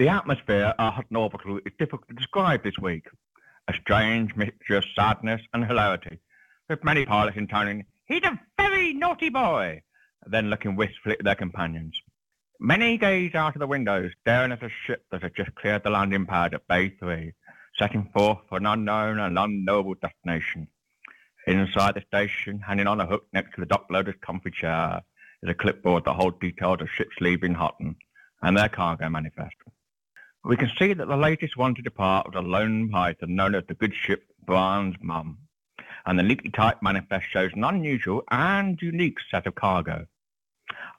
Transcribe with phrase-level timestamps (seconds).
[0.00, 3.04] The atmosphere at Hutton Orbital is difficult to describe this week.
[3.68, 6.20] A strange mixture of sadness and hilarity,
[6.70, 9.82] with many pilots intoning, he's a very naughty boy,
[10.24, 12.00] then looking wistfully at their companions.
[12.58, 15.90] Many gaze out of the windows, staring at a ship that had just cleared the
[15.90, 17.34] landing pad at Bay 3,
[17.78, 20.68] setting forth for an unknown and unknowable destination.
[21.46, 25.02] Inside the station, hanging on a hook next to the dock loader's comfy chair,
[25.42, 27.96] is a clipboard that holds details of ships leaving Hutton
[28.40, 29.56] and their cargo manifest.
[30.42, 33.64] We can see that the latest one to depart was a lone python known as
[33.68, 35.36] the good ship Brian's Mum,
[36.06, 40.06] and the neatly typed manifest shows an unusual and unique set of cargo.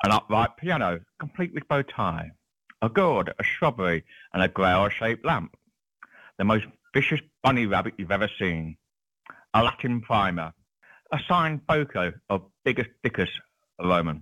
[0.04, 2.32] An upright piano, complete with bow tie,
[2.84, 5.58] a gourd, a shrubbery, and a grail-shaped lamp.
[6.38, 8.78] The most vicious bunny rabbit you've ever seen.
[9.56, 10.54] A Latin primer,
[11.12, 13.32] a signed photo of Biggus Dickus
[13.80, 14.22] Roman,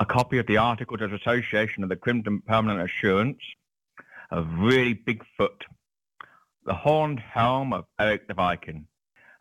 [0.00, 3.38] a copy of the Articles of Association of the Crimson Permanent Assurance,
[4.30, 5.64] a really big foot,
[6.64, 8.86] the horned helm of Eric the Viking,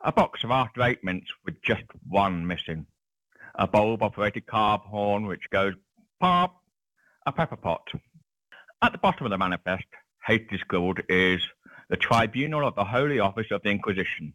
[0.02, 2.86] a box of after eight mints with just one missing,
[3.56, 5.73] a bulb-operated carb horn which goes
[6.19, 6.61] pop,
[7.25, 7.88] a pepper pot.
[8.81, 9.86] At the bottom of the manifest,
[10.25, 11.41] hastily scribbled, is
[11.89, 14.33] the Tribunal of the Holy Office of the Inquisition.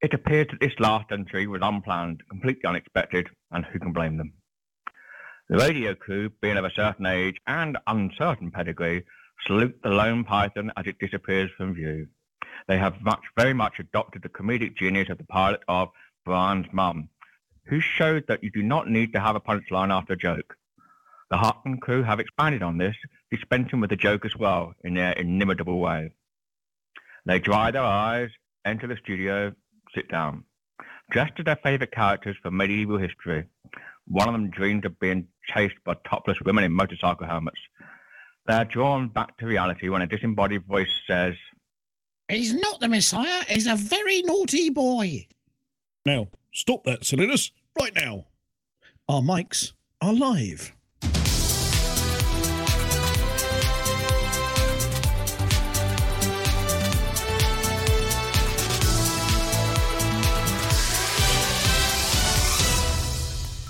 [0.00, 4.34] It appears that this last entry was unplanned, completely unexpected, and who can blame them?
[5.48, 9.04] The radio crew, being of a certain age and uncertain pedigree,
[9.46, 12.08] salute the lone python as it disappears from view.
[12.66, 15.90] They have much, very much adopted the comedic genius of the pilot of
[16.24, 17.08] Brian's Mum,
[17.66, 20.56] who showed that you do not need to have a punchline after a joke.
[21.30, 22.96] The Hutton crew have expanded on this,
[23.30, 26.12] dispensing with the joke as well in their inimitable way.
[27.26, 28.30] They dry their eyes,
[28.64, 29.52] enter the studio,
[29.94, 30.44] sit down.
[31.10, 33.44] Dressed as their favourite characters from medieval history,
[34.06, 37.60] one of them dreamed of being chased by topless women in motorcycle helmets.
[38.46, 41.34] They are drawn back to reality when a disembodied voice says,
[42.28, 45.26] He's not the Messiah, he's a very naughty boy.
[46.04, 48.26] Now, stop that silliness right now.
[49.08, 49.72] Our mics
[50.02, 50.72] are live.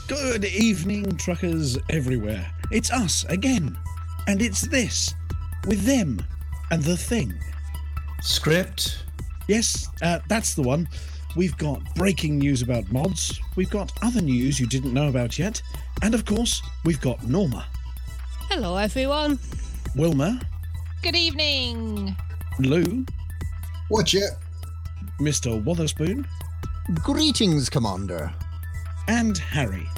[0.09, 2.53] Good evening, truckers everywhere.
[2.73, 3.79] It's us again.
[4.27, 5.15] And it's this
[5.67, 6.21] with them
[6.71, 7.35] and the thing.
[8.23, 9.05] Script.
[9.49, 10.89] Yes, uh, that's the one.
[11.37, 15.61] We've got breaking news about mods, we've got other news you didn't know about yet,
[16.03, 17.67] and of course, we've got Norma,
[18.51, 19.39] Hello, everyone.
[19.97, 20.41] Wilma,
[21.03, 22.15] Good evening.
[22.61, 23.05] Lou,
[23.91, 24.31] Watch it.
[25.21, 25.63] Mr.
[25.65, 26.25] Wotherspoon,
[27.03, 28.33] Greetings, Commander.
[29.09, 29.89] and Harry.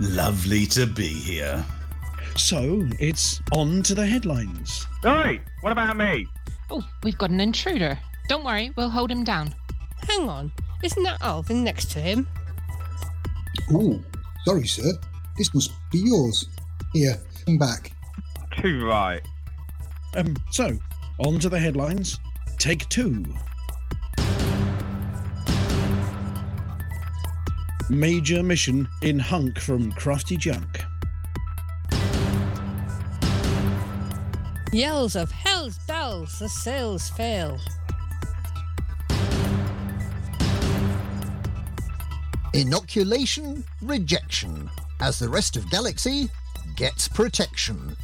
[0.00, 1.64] Lovely to be here.
[2.38, 4.86] So it's on to the headlines.
[5.04, 6.24] Oi, what about me?
[6.70, 7.98] Oh, we've got an intruder.
[8.28, 9.52] Don't worry, we'll hold him down.
[10.08, 10.52] Hang on.
[10.84, 12.28] Isn't that Alvin next to him?
[13.72, 14.00] Oh,
[14.44, 14.92] sorry, sir.
[15.36, 16.48] This must be yours.
[16.92, 17.90] Here, come back.
[18.62, 19.20] Too right.
[20.16, 20.78] Um, so,
[21.18, 22.18] on to the headlines.
[22.56, 23.24] Take two.
[27.90, 30.84] Major mission in hunk from crafty junk.
[34.72, 37.58] Yells of hell's bells, the sails fail.
[42.52, 44.68] Inoculation, rejection,
[45.00, 46.28] as the rest of Galaxy
[46.76, 47.96] gets protection.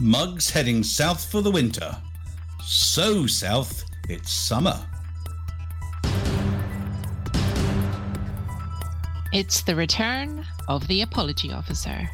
[0.00, 1.94] Mugs heading south for the winter.
[2.64, 4.80] So south, it's summer.
[9.32, 12.08] It's the return of the apology officer.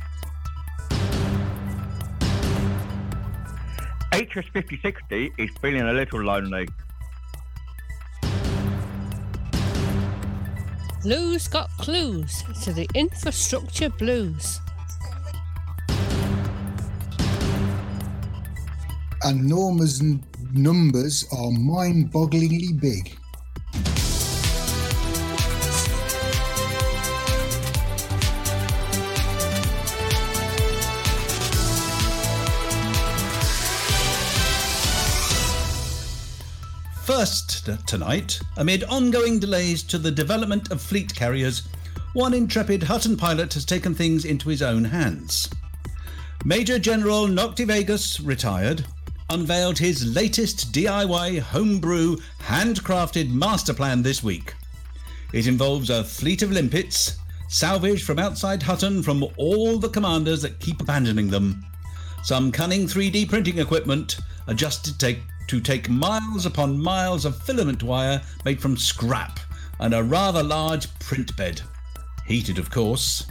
[4.19, 6.67] HS 5060 is feeling a little lonely.
[11.05, 14.59] Lou's got clues to the infrastructure blues.
[19.23, 23.18] And Norma's n- numbers are mind bogglingly big.
[37.09, 41.67] First tonight, amid ongoing delays to the development of fleet carriers,
[42.13, 45.49] one intrepid Hutton pilot has taken things into his own hands.
[46.45, 48.85] Major General Noctivagus, retired,
[49.31, 54.53] unveiled his latest DIY homebrew handcrafted master plan this week.
[55.33, 57.17] It involves a fleet of limpets,
[57.49, 61.65] salvaged from outside Hutton from all the commanders that keep abandoning them.
[62.23, 68.23] Some cunning 3D printing equipment adjusted take, to take miles upon miles of filament wire
[68.45, 69.41] made from scrap
[69.81, 71.61] and a rather large print bed.
[72.27, 73.27] Heated, of course.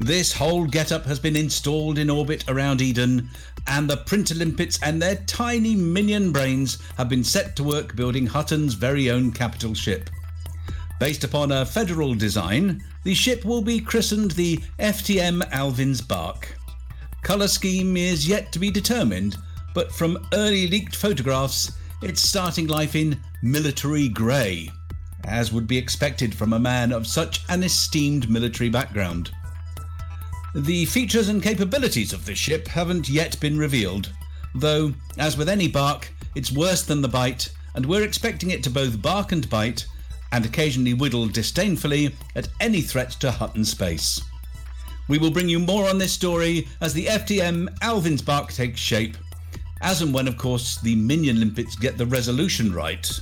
[0.00, 3.30] This whole getup has been installed in orbit around Eden,
[3.68, 8.26] and the printer limpets and their tiny minion brains have been set to work building
[8.26, 10.10] Hutton's very own capital ship.
[10.98, 16.56] Based upon a federal design, the ship will be christened the FTM Alvin's Bark.
[17.22, 19.36] Colour scheme is yet to be determined,
[19.74, 21.72] but from early leaked photographs,
[22.02, 24.70] it's starting life in military grey,
[25.24, 29.30] as would be expected from a man of such an esteemed military background.
[30.54, 34.12] The features and capabilities of the ship haven't yet been revealed,
[34.54, 38.70] though, as with any bark, it's worse than the bite, and we're expecting it to
[38.70, 39.86] both bark and bite,
[40.30, 44.20] and occasionally whittle disdainfully at any threat to Hutton space.
[45.08, 49.16] We will bring you more on this story as the FTM Alvin's bark takes shape,
[49.84, 53.20] as and when, of course, the minion limpets get the resolution right.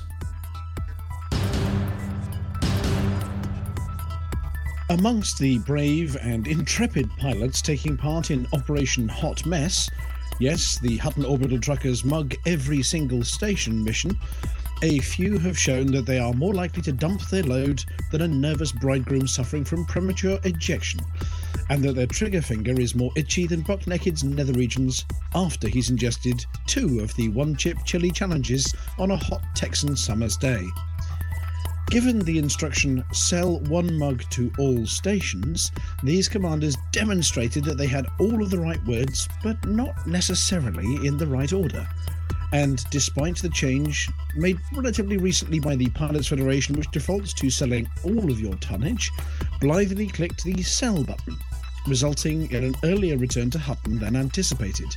[4.88, 9.90] Amongst the brave and intrepid pilots taking part in Operation Hot Mess,
[10.38, 14.16] yes, the Hutton Orbital Truckers mug every single station mission,
[14.82, 18.28] a few have shown that they are more likely to dump their load than a
[18.28, 21.00] nervous bridegroom suffering from premature ejection,
[21.68, 25.04] and that their trigger finger is more itchy than Buck Naked's nether regions
[25.34, 30.36] after he's ingested two of the one chip chili challenges on a hot Texan summer's
[30.36, 30.66] day.
[31.92, 35.70] Given the instruction sell one mug to all stations,
[36.02, 41.18] these commanders demonstrated that they had all of the right words, but not necessarily in
[41.18, 41.86] the right order.
[42.52, 47.88] And despite the change made relatively recently by the Pilots Federation, which defaults to selling
[48.04, 49.10] all of your tonnage,
[49.60, 51.36] blithely clicked the sell button,
[51.88, 54.94] resulting in an earlier return to Hutton than anticipated.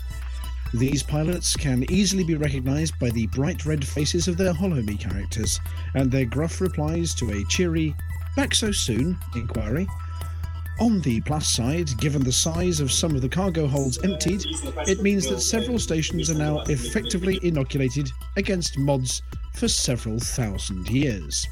[0.73, 5.59] These pilots can easily be recognized by the bright red faces of their Holo-Me characters
[5.93, 7.95] and their gruff replies to a cheery,
[8.35, 9.87] back so soon inquiry.
[10.79, 14.43] On the plus side, given the size of some of the cargo holds emptied,
[14.87, 19.21] it means that several stations are now effectively inoculated against mods
[19.53, 21.47] for several thousand years.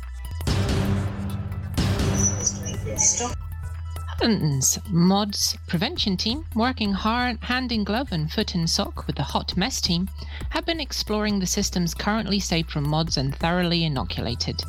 [4.19, 9.23] Hutton's mods prevention team, working hard hand in glove and foot in sock with the
[9.23, 10.09] hot mess team,
[10.49, 14.61] have been exploring the systems currently safe from mods and thoroughly inoculated,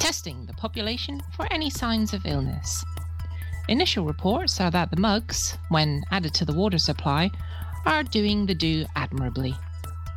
[0.00, 2.84] testing the population for any signs of illness.
[3.68, 7.30] Initial reports are that the mugs, when added to the water supply,
[7.86, 9.54] are doing the do admirably,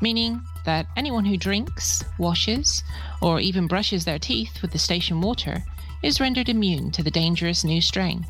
[0.02, 2.84] meaning that anyone who drinks, washes,
[3.22, 5.64] or even brushes their teeth with the station water
[6.02, 8.26] is rendered immune to the dangerous new strain.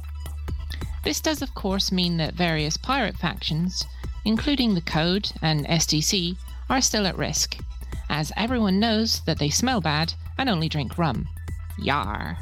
[1.03, 3.85] This does, of course, mean that various pirate factions,
[4.25, 6.35] including the Code and SDC,
[6.69, 7.57] are still at risk,
[8.09, 11.27] as everyone knows that they smell bad and only drink rum.
[11.77, 12.37] Yar.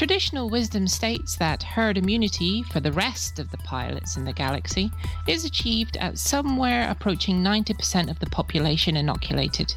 [0.00, 4.90] Traditional wisdom states that herd immunity for the rest of the pilots in the galaxy
[5.28, 9.74] is achieved at somewhere approaching 90% of the population inoculated.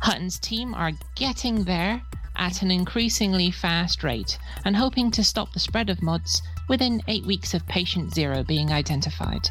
[0.00, 2.02] Hutton's team are getting there
[2.36, 7.26] at an increasingly fast rate and hoping to stop the spread of mods within eight
[7.26, 9.48] weeks of patient zero being identified.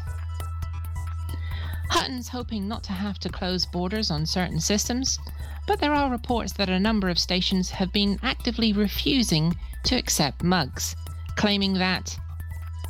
[1.90, 5.18] Hutton's hoping not to have to close borders on certain systems,
[5.66, 10.42] but there are reports that a number of stations have been actively refusing to accept
[10.42, 10.94] mugs,
[11.36, 12.16] claiming that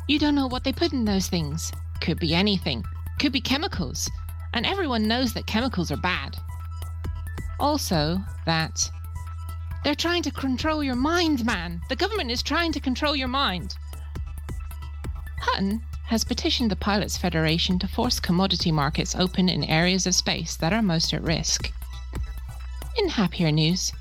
[0.07, 1.71] you don't know what they put in those things.
[2.01, 2.83] Could be anything,
[3.19, 4.09] could be chemicals,
[4.53, 6.37] and everyone knows that chemicals are bad.
[7.59, 8.89] Also, that
[9.83, 11.81] they're trying to control your mind, man.
[11.89, 13.75] The government is trying to control your mind.
[15.39, 20.55] Hutton has petitioned the Pilots Federation to force commodity markets open in areas of space
[20.57, 21.71] that are most at risk.
[22.97, 23.91] In happier news,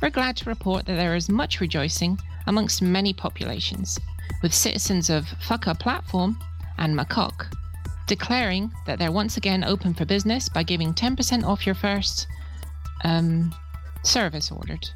[0.00, 3.98] we're glad to report that there is much rejoicing amongst many populations,
[4.42, 6.38] with citizens of Fucker Platform
[6.78, 7.46] and Makok
[8.06, 12.26] declaring that they're once again open for business by giving 10% off your first
[13.04, 13.54] um,
[14.02, 14.86] service ordered.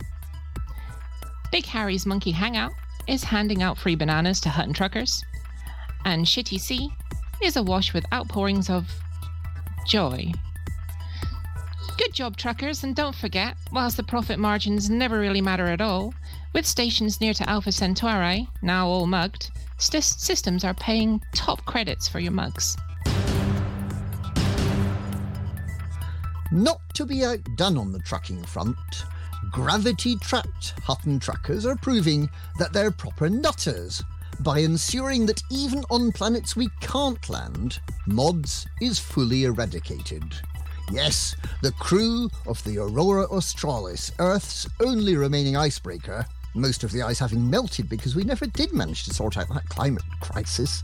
[1.50, 2.72] Big Harry's Monkey Hangout
[3.06, 5.24] is handing out free bananas to Hutton truckers,
[6.04, 6.90] and Shitty Sea
[7.42, 8.86] is awash with outpourings of
[9.86, 10.32] joy.
[11.98, 16.12] Good job, truckers, and don't forget, whilst the profit margins never really matter at all,
[16.52, 22.06] with stations near to Alpha Centauri, now all mugged, st- systems are paying top credits
[22.06, 22.76] for your mugs.
[26.52, 28.76] Not to be outdone on the trucking front,
[29.50, 34.02] gravity trapped Hutton truckers are proving that they're proper nutters
[34.40, 40.24] by ensuring that even on planets we can't land, mods is fully eradicated.
[40.90, 46.24] Yes, the crew of the Aurora Australis, Earth's only remaining icebreaker,
[46.54, 49.68] most of the ice having melted because we never did manage to sort out that
[49.68, 50.82] climate crisis,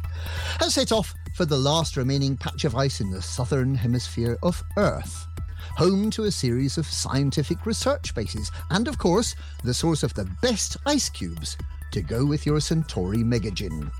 [0.58, 4.62] has set off for the last remaining patch of ice in the southern hemisphere of
[4.76, 5.26] Earth,
[5.76, 10.28] home to a series of scientific research bases, and of course, the source of the
[10.42, 11.56] best ice cubes
[11.92, 13.90] to go with your Centauri Megagin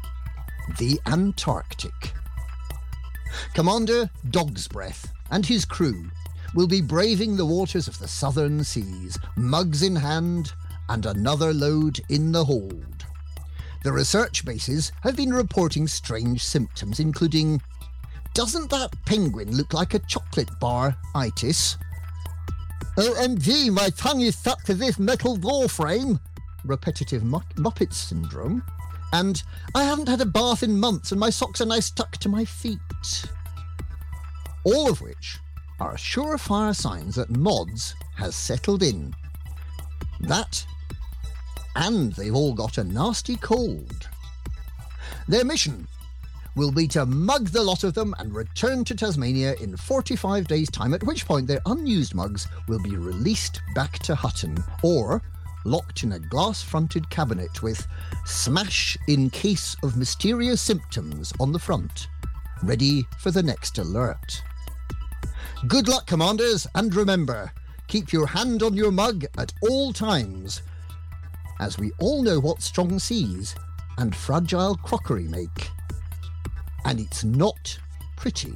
[0.79, 2.13] the Antarctic.
[3.55, 6.09] Commander Dog's Breath and his crew
[6.55, 10.53] will be braving the waters of the southern seas, mugs in hand,
[10.89, 13.07] and another load in the hold.
[13.83, 17.61] The research bases have been reporting strange symptoms, including
[18.35, 21.79] Doesn't that penguin look like a chocolate bar, itis?
[22.99, 26.21] OMG, my tongue is stuck to this metal door frame,
[26.65, 28.63] repetitive mu- Muppet syndrome.
[29.15, 29.43] And
[29.75, 32.45] I haven't had a bath in months and my socks are now stuck to my
[32.45, 32.79] feet.
[34.65, 35.39] All of which
[35.81, 39.15] are surefire signs that Mods has settled in.
[40.21, 40.65] That,
[41.75, 44.09] and they've all got a nasty cold.
[45.27, 45.89] Their mission
[46.55, 50.71] will be to mug the lot of them and return to Tasmania in 45 days'
[50.71, 55.23] time, at which point their unused mugs will be released back to Hutton or
[55.65, 57.87] locked in a glass fronted cabinet with
[58.25, 62.09] smash in case of mysterious symptoms on the front,
[62.63, 64.43] ready for the next alert.
[65.69, 67.53] Good luck, commanders, and remember
[67.87, 70.63] keep your hand on your mug at all times,
[71.61, 73.55] as we all know what strong seas
[73.99, 75.71] and fragile crockery make.
[76.85, 77.79] And it's not
[78.17, 78.55] pretty.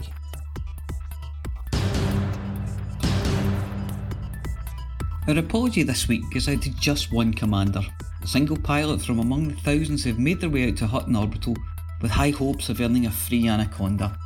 [5.29, 7.83] Our apology this week goes out to just one commander,
[8.23, 11.57] a single pilot from among the thousands who've made their way out to Hutton Orbital
[12.03, 14.19] with high hopes of earning a free Anaconda.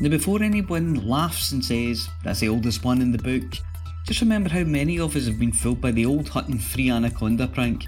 [0.00, 3.58] Now, before anyone laughs and says that's the oldest one in the book,
[4.06, 7.48] just remember how many of us have been fooled by the old Hutton free Anaconda
[7.48, 7.86] prank.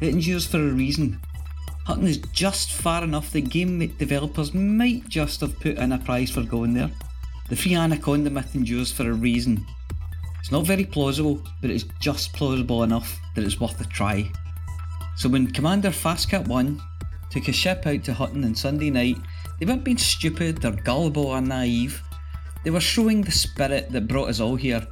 [0.00, 1.18] It endures for a reason.
[1.86, 6.30] Hutton is just far enough that game developers might just have put in a prize
[6.30, 6.90] for going there.
[7.48, 9.64] The free Anaconda myth endures for a reason.
[10.40, 14.30] It's not very plausible, but it's just plausible enough that it's worth a try.
[15.16, 16.82] So when Commander Fastcat 1
[17.30, 19.16] took a ship out to Hutton on Sunday night,
[19.58, 22.02] they weren't being stupid or gullible or naive.
[22.64, 24.86] They were showing the spirit that brought us all here,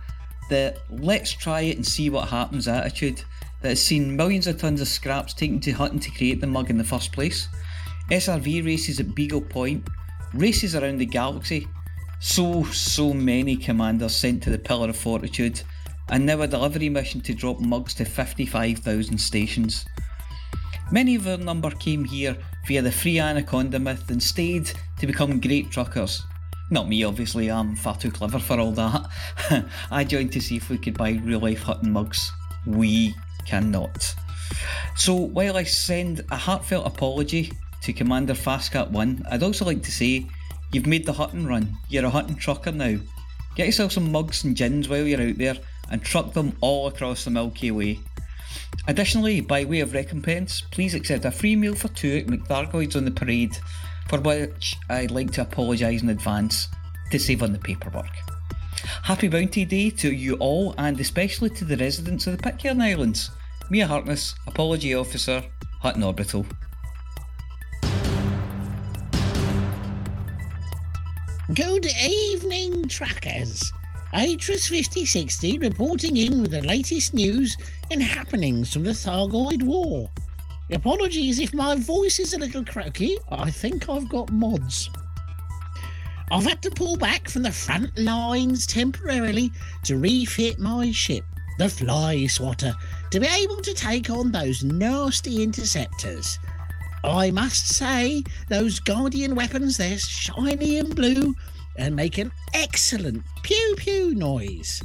[0.49, 3.23] the let's try it and see what happens attitude
[3.63, 6.71] that has seen millions of tons of scraps taken to Hutton to create the mug
[6.71, 7.49] in the first place,
[8.11, 9.89] SRV races at Beagle Point,
[10.35, 11.67] races around the galaxy,
[12.21, 15.63] so, so many commanders sent to the Pillar of Fortitude,
[16.11, 19.87] and now a delivery mission to drop mugs to 55,000 stations.
[20.93, 25.41] Many of our number came here via the free Anaconda myth and stayed to become
[25.41, 26.23] great truckers.
[26.71, 29.09] Not me, obviously, I'm far too clever for all that.
[29.91, 32.33] I joined to see if we could buy real life Hutton mugs.
[32.67, 33.15] We
[33.47, 34.15] cannot.
[34.97, 37.53] So, while I send a heartfelt apology
[37.83, 40.27] to Commander Fastcat 1, I'd also like to say
[40.73, 41.77] you've made the Hutton run.
[41.89, 42.97] You're a Hutton trucker now.
[43.57, 45.57] Get yourself some mugs and gins while you're out there
[45.91, 48.01] and truck them all across the Milky Way.
[48.87, 53.05] Additionally, by way of recompense, please accept a free meal for two at McVargoids on
[53.05, 53.57] the parade,
[54.09, 56.69] for which I'd like to apologise in advance
[57.11, 58.11] to save on the paperwork.
[59.03, 63.31] Happy Bounty Day to you all and especially to the residents of the Pitcairn Islands.
[63.71, 65.43] Mia Harkness, Apology Officer,
[65.81, 66.45] Hutton Orbital.
[71.55, 73.73] Good evening, trackers.
[74.15, 77.57] Atrus5060 reporting in with the latest news
[77.91, 80.09] and happenings from the Thargoid War.
[80.71, 84.89] Apologies if my voice is a little croaky, I think I've got mods.
[86.31, 89.51] I've had to pull back from the front lines temporarily
[89.83, 91.25] to refit my ship,
[91.59, 92.73] the Fly Swatter,
[93.11, 96.39] to be able to take on those nasty interceptors.
[97.03, 101.35] I must say, those Guardian weapons, they're shiny and blue,
[101.77, 104.83] and make an excellent pew pew noise.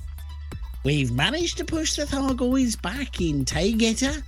[0.83, 4.23] We've managed to push the Thargoids back in Taygeta,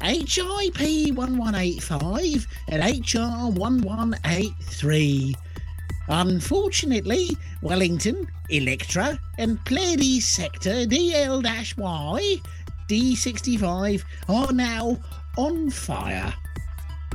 [0.00, 5.34] HIP 1185 and HR 1183.
[6.08, 7.30] Unfortunately,
[7.62, 11.42] Wellington, Electra, and Pleiades Sector DL
[11.76, 12.40] Y
[12.88, 14.96] D65 are now
[15.36, 16.32] on fire.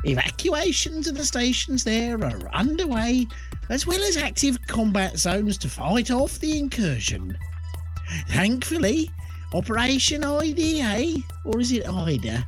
[0.04, 3.28] Evacuations of the stations there are underway,
[3.70, 7.38] as well as active combat zones to fight off the incursion.
[8.28, 9.12] Thankfully,
[9.54, 12.48] Operation IDA, or is it IDA,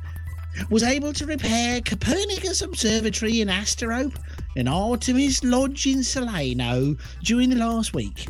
[0.70, 4.18] was able to repair Copernicus Observatory in Asterope
[4.56, 8.26] and Artemis Lodge in Celaeno during the last week,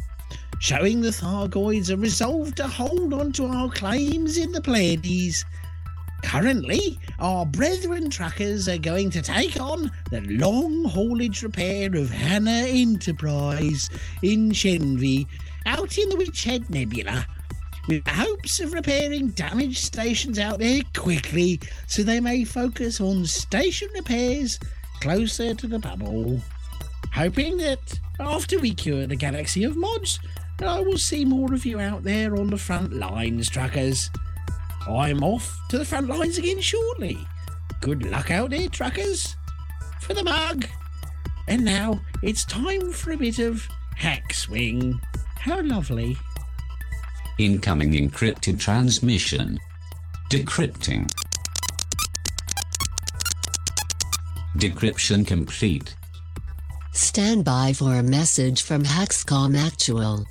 [0.59, 5.45] showing the Thargoids are resolved to hold on to our claims in the Pleiades.
[6.25, 12.65] Currently, our brethren truckers are going to take on the long haulage repair of Hannah
[12.67, 13.91] Enterprise
[14.23, 15.27] in Shenvi,
[15.67, 17.27] out in the Witchhead Nebula,
[17.89, 23.89] with hopes of repairing damaged stations out there quickly so they may focus on station
[23.95, 24.59] repairs
[25.01, 26.41] closer to the bubble.
[27.13, 30.19] Hoping that after we cure the galaxy of mods,
[30.61, 34.11] I will see more of you out there on the front lines, truckers.
[34.89, 37.19] I'm off to the front lines again shortly.
[37.81, 39.37] Good luck out there, truckers.
[40.01, 40.67] For the mug.
[41.49, 45.01] And now it's time for a bit of hack swing.
[45.37, 46.17] How lovely.
[47.39, 49.59] Incoming encrypted transmission.
[50.31, 51.11] Decrypting.
[54.57, 55.95] Decryption complete.
[56.93, 60.25] Stand by for a message from Hexcom Actual.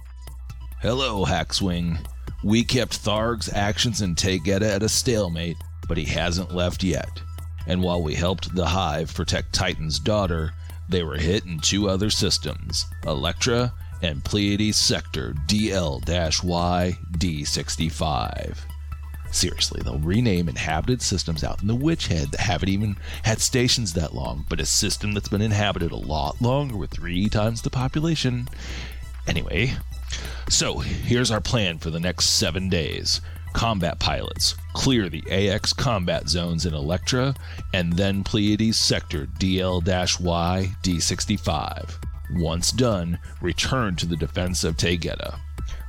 [0.81, 1.97] Hello, Hackswing.
[2.43, 5.57] We kept Tharg's actions in Taygeta at a stalemate,
[5.87, 7.21] but he hasn't left yet.
[7.67, 10.51] And while we helped the Hive protect Titan's daughter,
[10.89, 18.57] they were hit in two other systems Electra and Pleiades Sector DL Y D65.
[19.31, 24.13] Seriously, they'll rename inhabited systems out in the Witchhead that haven't even had stations that
[24.13, 28.47] long, but a system that's been inhabited a lot longer with three times the population.
[29.25, 29.73] Anyway,
[30.49, 33.21] so here's our plan for the next seven days.
[33.53, 37.35] Combat pilots, clear the AX combat zones in Electra
[37.73, 41.95] and then Pleiades Sector DL Y D65.
[42.31, 45.39] Once done, return to the defense of Taygeta.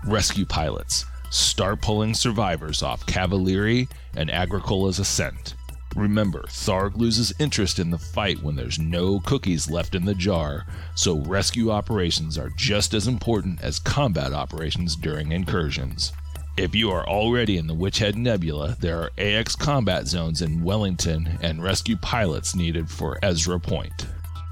[0.07, 5.55] Rescue pilots, start pulling survivors off Cavalieri and Agricola's ascent.
[5.97, 10.67] Remember, Tharg loses interest in the fight when there's no cookies left in the jar,
[10.97, 16.13] so rescue operations are just as important as combat operations during incursions.
[16.57, 21.39] If you are already in the Witchhead Nebula, there are AX combat zones in Wellington
[21.43, 24.07] and rescue pilots needed for Ezra Point.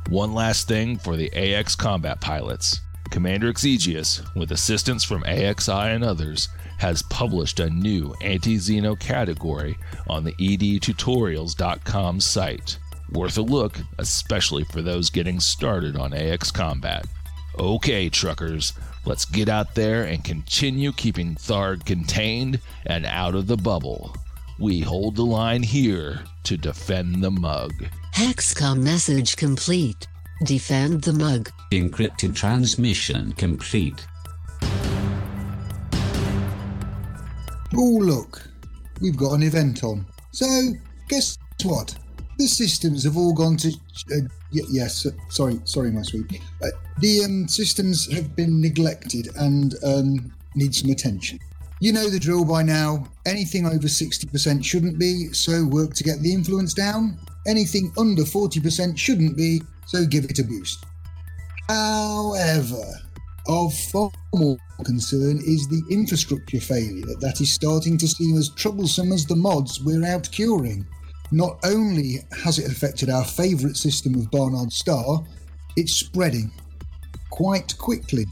[0.09, 2.81] One last thing for the AX combat pilots.
[3.11, 6.49] Commander Exigeus, with assistance from AXI and others,
[6.83, 12.77] has published a new anti Xeno category on the edtutorials.com site.
[13.13, 17.07] Worth a look, especially for those getting started on AX Combat.
[17.57, 18.73] Okay, truckers,
[19.05, 24.17] let's get out there and continue keeping Tharg contained and out of the bubble.
[24.59, 27.73] We hold the line here to defend the mug.
[28.13, 30.09] Hexcom message complete.
[30.45, 31.49] Defend the mug.
[31.71, 34.05] Encrypted transmission complete.
[37.75, 38.43] Oh, look,
[39.01, 40.07] we've got an event on.
[40.33, 40.47] So,
[41.09, 41.95] guess what?
[42.39, 43.69] The systems have all gone to.
[43.69, 44.21] Uh,
[44.53, 46.41] y- yes, sorry, sorry, my sweet.
[46.63, 46.69] Uh,
[47.01, 51.39] the um, systems have been neglected and um, need some attention.
[51.81, 53.07] You know the drill by now.
[53.27, 57.19] Anything over 60% shouldn't be, so work to get the influence down.
[57.47, 60.85] Anything under 40% shouldn't be, so give it a boost.
[61.69, 62.83] However,
[63.49, 69.13] of far more concern is the infrastructure failure that is starting to seem as troublesome
[69.13, 70.87] as the mods we're out curing.
[71.31, 75.25] Not only has it affected our favourite system of Barnard Star,
[75.77, 76.51] it's spreading
[77.31, 78.27] quite quickly.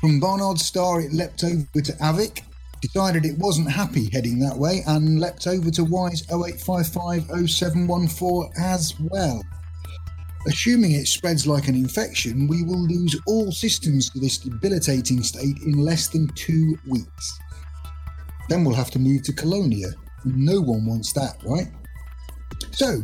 [0.00, 2.42] From Barnard Star, it leapt over to Avic,
[2.80, 9.42] decided it wasn't happy heading that way, and leapt over to WISE 08550714 as well.
[10.46, 15.58] Assuming it spreads like an infection, we will lose all systems to this debilitating state
[15.64, 17.38] in less than two weeks.
[18.50, 19.88] Then we'll have to move to Colonia.
[20.24, 21.68] No one wants that, right?
[22.72, 23.02] So,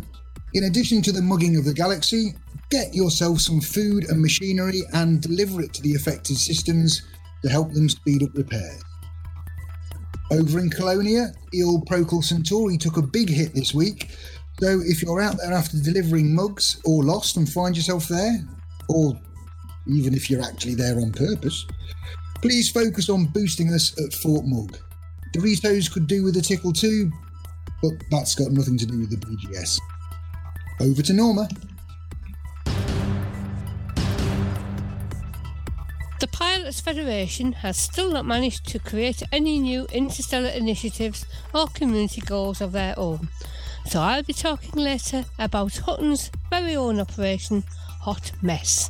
[0.53, 2.35] in addition to the mugging of the galaxy,
[2.68, 7.03] get yourself some food and machinery and deliver it to the affected systems
[7.42, 8.83] to help them speed up repairs.
[10.31, 14.11] Over in Colonia, Il Procol Centauri took a big hit this week
[14.61, 18.44] so if you're out there after delivering mugs or lost and find yourself there,
[18.88, 19.18] or
[19.87, 21.66] even if you're actually there on purpose,
[22.42, 24.77] please focus on boosting us at Fort Mug.
[25.35, 27.11] Doritos could do with a tickle too,
[27.83, 29.79] but that's got nothing to do with the BGS.
[30.81, 31.49] Over to Norma.
[36.20, 42.20] The Pilots Federation has still not managed to create any new interstellar initiatives or community
[42.20, 43.31] goals of their own.
[43.90, 47.64] So I'll be talking later about Hutton's very own operation,
[48.03, 48.88] Hot Mess.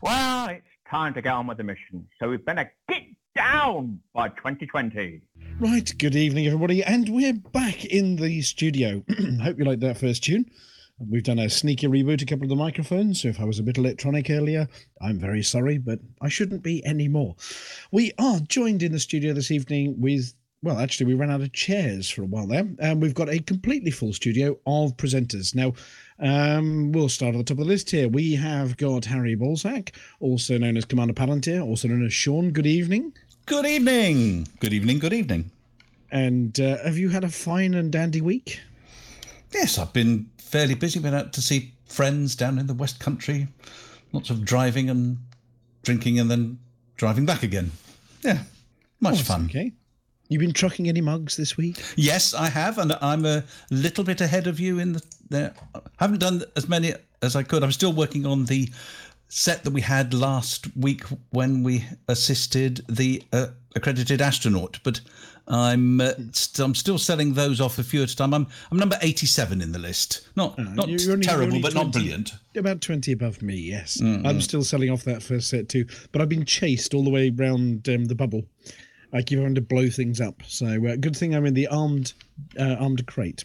[0.00, 3.02] Well, it's time to get on with the mission, so we'd better get
[3.34, 5.20] down by 2020.
[5.58, 9.02] Right, good evening, everybody, and we're back in the studio.
[9.42, 10.48] Hope you liked that first tune.
[11.10, 13.62] We've done a sneaky reboot a couple of the microphones, so if I was a
[13.62, 14.68] bit electronic earlier,
[15.00, 17.36] I'm very sorry, but I shouldn't be anymore.
[17.90, 21.52] We are joined in the studio this evening with, well, actually, we ran out of
[21.52, 25.54] chairs for a while there, and we've got a completely full studio of presenters.
[25.54, 25.74] Now,
[26.18, 28.08] um, we'll start at the top of the list here.
[28.08, 32.50] We have got Harry Balzac, also known as Commander Palantir, also known as Sean.
[32.50, 33.12] Good evening.
[33.46, 34.46] Good evening.
[34.60, 34.98] Good evening.
[35.00, 35.50] Good evening.
[36.10, 38.60] And uh, have you had a fine and dandy week?
[39.52, 41.00] Yes, I've been fairly busy.
[41.00, 43.48] Been out to see friends down in the West Country.
[44.12, 45.18] Lots of driving and
[45.82, 46.60] drinking, and then
[46.96, 47.72] driving back again.
[48.22, 48.38] Yeah,
[49.00, 49.46] much Oh, fun.
[49.46, 49.72] Okay.
[50.28, 51.82] You've been trucking any mugs this week?
[51.96, 55.02] Yes, I have, and I'm a little bit ahead of you in the.
[55.28, 57.64] the I haven't done as many as I could.
[57.64, 58.70] I'm still working on the
[59.28, 65.00] set that we had last week when we assisted the uh, accredited astronaut, but
[65.46, 68.32] I'm uh, st- I'm still selling those off a few at a time.
[68.32, 70.28] I'm I'm number 87 in the list.
[70.36, 72.32] Not not Uh, You're only- terrible, you're only but not brilliant.
[72.56, 73.98] About 20 above me, yes.
[73.98, 74.42] Mm, I'm mm.
[74.42, 77.88] still selling off that first set too, but I've been chased all the way round
[77.88, 78.44] um, the bubble.
[79.12, 80.42] I keep having to blow things up.
[80.46, 82.14] So, uh, good thing I'm in the armed
[82.58, 83.44] uh, armed crate.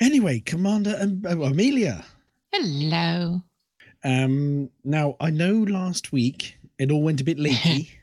[0.00, 2.04] Anyway, Commander um, oh, Amelia.
[2.52, 3.42] Hello.
[4.04, 7.90] Um, now, I know last week it all went a bit leaky.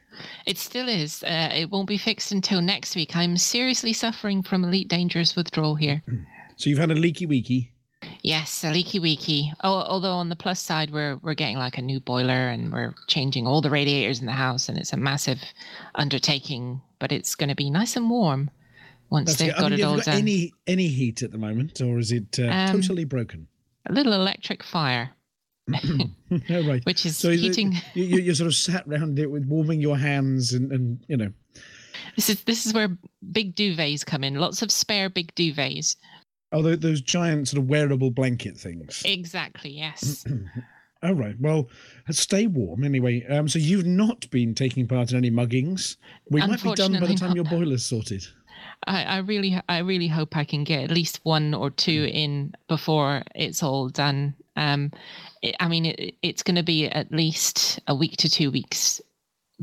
[0.45, 1.23] It still is.
[1.23, 3.15] Uh, it won't be fixed until next week.
[3.15, 6.03] I'm seriously suffering from Elite Dangerous withdrawal here.
[6.57, 7.69] so, you've had a leaky weeky.
[8.21, 9.51] Yes, a leaky weeky.
[9.63, 12.93] Oh, although on the plus side, we're we're getting like a new boiler and we're
[13.07, 15.39] changing all the radiators in the house, and it's a massive
[15.95, 16.81] undertaking.
[16.99, 18.49] But it's going to be nice and warm
[19.09, 19.53] once That's they've.
[19.55, 20.17] I got mean, it all got done.
[20.19, 23.47] any, any heat at the moment, or is it uh, Um, totally broken?
[23.87, 25.11] A little electric fire,
[25.67, 26.81] right.
[26.85, 27.75] which is So heating.
[27.93, 31.31] you, you, sort of sat round it with warming your hands and, and you know.
[32.15, 32.97] This is this is where
[33.31, 34.35] big duvets come in.
[34.35, 35.95] Lots of spare big duvets.
[36.51, 39.01] Oh, those giant sort of wearable blanket things.
[39.03, 39.71] Exactly.
[39.71, 40.23] Yes.
[41.03, 41.35] All right.
[41.39, 41.69] Well,
[42.11, 43.25] stay warm anyway.
[43.27, 45.97] Um, so you've not been taking part in any muggings.
[46.31, 48.25] We might be done by the time your boiler's sorted.
[48.87, 52.53] I, I really, I really hope I can get at least one or two in
[52.67, 54.35] before it's all done.
[54.55, 54.91] Um,
[55.41, 59.01] it, I mean, it, it's going to be at least a week to two weeks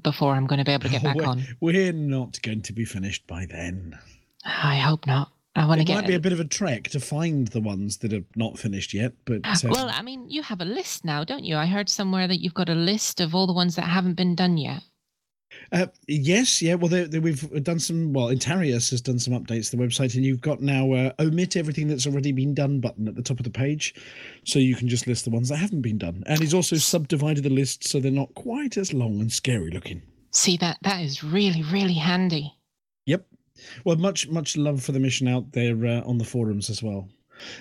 [0.02, 1.42] before I'm going to be able to get Oh, back we're, on.
[1.60, 3.98] we're not going to be finished by then.
[4.44, 5.30] I hope not.
[5.54, 5.92] I want to get.
[5.92, 8.58] It might be a bit of a trek to find the ones that are not
[8.58, 11.56] finished yet, but uh, well, I mean, you have a list now, don't you?
[11.56, 14.34] I heard somewhere that you've got a list of all the ones that haven't been
[14.34, 14.82] done yet.
[15.72, 16.74] Uh, yes, yeah.
[16.74, 18.12] Well, they, they, we've done some.
[18.12, 21.56] Well, Intarius has done some updates to the website, and you've got now uh, omit
[21.56, 23.94] everything that's already been done button at the top of the page,
[24.44, 26.22] so you can just list the ones that haven't been done.
[26.26, 30.02] And he's also subdivided the list so they're not quite as long and scary looking.
[30.30, 32.52] See that that is really, really handy.
[33.06, 33.26] Yep.
[33.84, 37.08] Well, much much love for the mission out there uh, on the forums as well.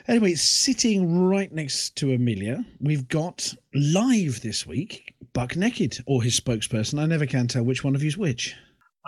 [0.08, 6.39] Anyway, sitting right next to Amelia, we've got live this week Buck Naked or his
[6.39, 7.00] spokesperson.
[7.00, 8.56] I never can tell which one of you's which.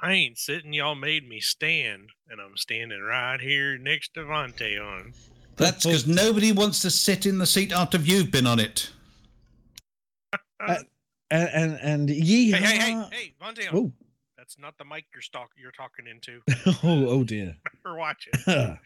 [0.02, 0.74] I ain't sitting.
[0.74, 5.14] Y'all made me stand, and I'm standing right here next to Vontae on.
[5.56, 8.92] That's because nobody wants to sit in the seat after you've been on it.
[10.66, 10.78] Uh,
[11.30, 13.78] and and, and yee Hey, hey, hey, hey, Vontae on.
[13.78, 13.92] Oh.
[14.38, 16.42] That's not the mic you're stalk you're talking into.
[16.84, 17.58] oh, oh dear.
[17.84, 18.78] Better watch it.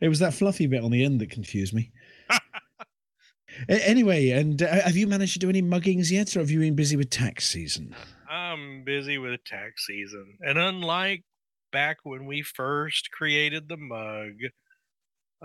[0.00, 1.90] it was that fluffy bit on the end that confused me.
[3.68, 6.74] Anyway, and uh, have you managed to do any muggings yet, or have you been
[6.76, 7.94] busy with tax season?
[8.30, 11.24] I'm busy with tax season, and unlike
[11.72, 14.32] back when we first created the mug,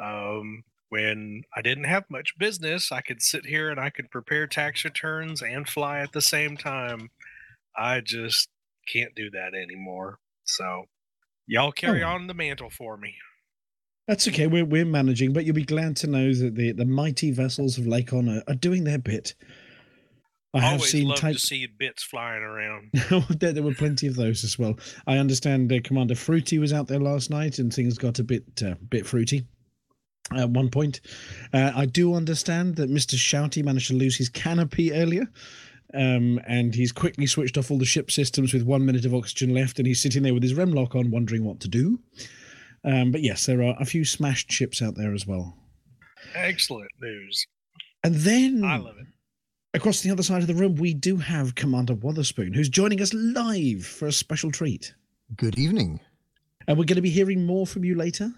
[0.02, 4.48] um, when I didn't have much business, I could sit here and I could prepare
[4.48, 7.10] tax returns and fly at the same time.
[7.76, 8.50] I just
[8.92, 10.20] can't do that anymore.
[10.44, 10.86] So,
[11.48, 12.10] y'all carry Oh.
[12.10, 13.16] on the mantle for me.
[14.12, 14.46] That's okay.
[14.46, 17.88] We're we're managing, but you'll be glad to know that the the mighty vessels of
[17.88, 19.36] Lake Honor are doing their bit.
[20.54, 21.36] I have Always seen love type.
[21.36, 22.90] to see bits flying around.
[23.40, 24.78] there, there were plenty of those as well.
[25.08, 28.44] I understand uh, Commander Fruity was out there last night, and things got a bit
[28.62, 29.46] uh, bit fruity
[30.36, 31.00] at one point.
[31.54, 35.30] Uh, I do understand that Mister Shouty managed to lose his canopy earlier.
[35.94, 39.54] Um, and he's quickly switched off all the ship systems with one minute of oxygen
[39.54, 41.98] left, and he's sitting there with his Remlok on, wondering what to do.
[42.84, 45.56] Um, but yes, there are a few smashed ships out there as well.
[46.34, 47.46] Excellent news.
[48.04, 49.08] And then I love it.
[49.74, 53.14] across the other side of the room, we do have Commander Wotherspoon, who's joining us
[53.14, 54.94] live for a special treat.
[55.36, 56.00] Good evening.
[56.68, 58.32] And we're going to be hearing more from you later.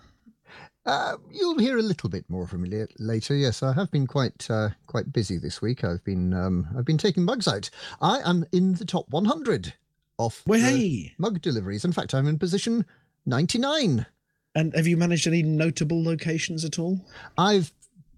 [0.85, 3.35] Uh, you'll hear a little bit more from me later.
[3.35, 5.85] Yes, I have been quite uh, quite busy this week.
[5.85, 7.69] I've been um, I've been taking mugs out.
[8.01, 9.73] I am in the top 100
[10.19, 11.13] of Well, the hey.
[11.17, 11.85] mug deliveries.
[11.85, 12.85] In fact, I'm in position
[13.25, 14.05] 99.
[14.55, 16.99] And have you managed any notable locations at all?
[17.37, 17.71] I've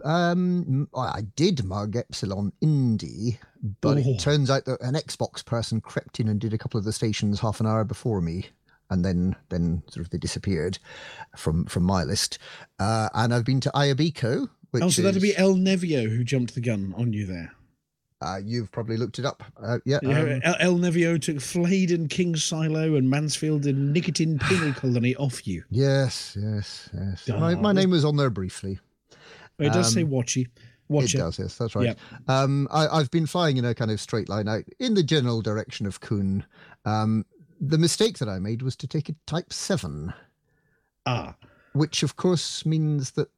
[0.03, 3.39] um I did mug Epsilon Indi,
[3.81, 4.01] but Oh.
[4.11, 6.91] it turns out that an Xbox person crept in and did a couple of the
[6.93, 8.47] stations half an hour before me,
[8.89, 10.77] and then then sort of they disappeared
[11.37, 12.37] from from my list.
[12.79, 16.53] Uh, and I've been to Ayabico, which oh, so that'd be El Nevio who jumped
[16.53, 17.53] the gun on you there.
[18.25, 19.43] Uh, you've probably looked it up.
[19.61, 23.93] Uh, yeah, Yeah, um, El, El Nevio took Flade and King's Silo and Mansfield and
[23.93, 25.63] Nicotine Penal Colony off you.
[25.69, 27.27] yes, yes, yes.
[27.29, 28.79] My, my name was on there briefly.
[29.59, 30.47] It does say Um, Watchy.
[30.87, 31.85] Watch it does, yes, that's right.
[31.85, 31.99] Yep.
[32.27, 35.41] Um, I, I've been flying in a kind of straight line out in the general
[35.41, 36.45] direction of Kuhn.
[36.85, 37.25] Um,
[37.59, 40.13] the mistake that I made was to take a Type 7.
[41.07, 41.35] Ah.
[41.73, 43.29] Which, of course, means that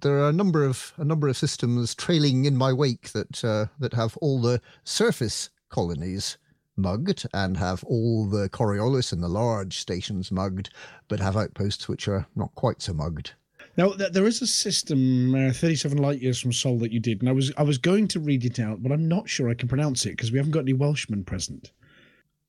[0.00, 3.66] there are a number of a number of systems trailing in my wake that uh,
[3.78, 6.38] that have all the surface colonies
[6.76, 10.70] mugged and have all the Coriolis and the large stations mugged,
[11.08, 13.32] but have outposts which are not quite so mugged.
[13.76, 17.20] Now th- there is a system, uh, 37 light years from Sol, that you did,
[17.20, 19.54] and I was I was going to read it out, but I'm not sure I
[19.54, 21.72] can pronounce it because we haven't got any Welshmen present.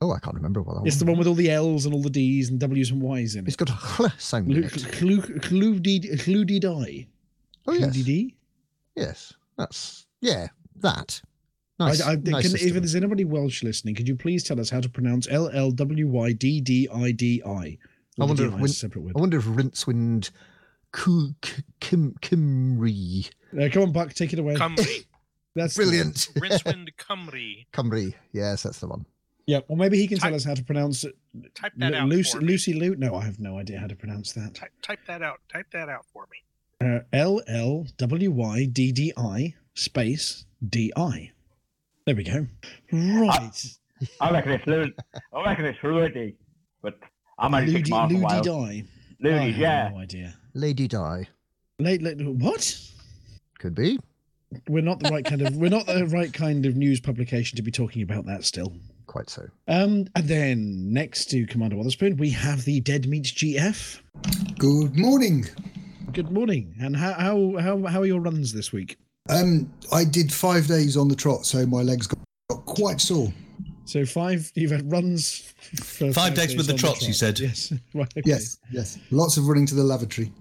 [0.01, 2.01] Oh, I can't remember what that It's the one with all the L's and all
[2.01, 3.47] the D's and W's and Y's in it.
[3.47, 4.73] It's got a hl sound in it.
[7.69, 7.75] Cludidi.
[7.75, 7.97] Oh, yes.
[7.97, 8.33] Cludidi?
[8.95, 11.21] Yes, that's yeah, that.
[11.79, 14.81] Nice, I, nice can, if there's anybody Welsh listening, could you please tell us how
[14.81, 17.77] to pronounce L L W Y D D I D I?
[18.19, 19.13] I wonder, if DI is Win- separate word.
[19.15, 20.31] I wonder if Rincewind
[20.91, 24.55] Ku- K- Kim Kimry Uh, come on, Buck, take it away.
[24.55, 25.05] Cymru.
[25.55, 25.89] That's the one.
[25.89, 26.15] brilliant.
[26.35, 27.65] Rincewind Cymru.
[27.71, 29.05] Cymru, yes, that's the one.
[29.47, 31.15] Yeah, or maybe he can tell us how to pronounce it.
[31.55, 32.47] Type that out Lucy, for me.
[32.49, 32.95] Lucy Lou?
[32.95, 34.53] No, I have no idea how to pronounce that.
[34.53, 35.39] Type, type that out.
[35.51, 36.37] Type that out for me.
[36.81, 41.31] Uh, L L W Y D D I space D I.
[42.05, 42.47] There we go.
[42.91, 43.65] Right.
[44.21, 44.93] I reckon it's Lud.
[45.33, 46.35] I reckon it's Rudy,
[46.81, 46.97] but
[47.37, 48.81] I'm only six Ludi, miles Ludi away.
[48.81, 48.83] die.
[48.83, 49.89] I Ludi, have yeah.
[49.91, 50.33] No idea.
[50.53, 51.27] Lady Di.
[51.79, 52.79] Late, late, what?
[53.59, 53.99] Could be.
[54.69, 55.55] We're not the right kind of.
[55.57, 58.73] We're not the right kind of news publication to be talking about that still.
[59.05, 59.47] Quite so.
[59.67, 63.99] Um, and then next to Commander Witherspoon, we have the Dead Meat GF.
[64.57, 65.45] Good morning.
[66.13, 66.75] Good morning.
[66.81, 68.97] And how how how, how are your runs this week?
[69.29, 72.19] Um, I did five days on the trot, so my legs got,
[72.49, 73.31] got quite sore.
[73.85, 74.51] So five.
[74.55, 77.39] You've had runs for Five days with the on trots, you said?
[77.39, 77.71] Yes.
[77.93, 78.11] Right.
[78.17, 78.23] okay.
[78.25, 78.97] Yes, yes.
[79.11, 80.31] Lots of running to the lavatory.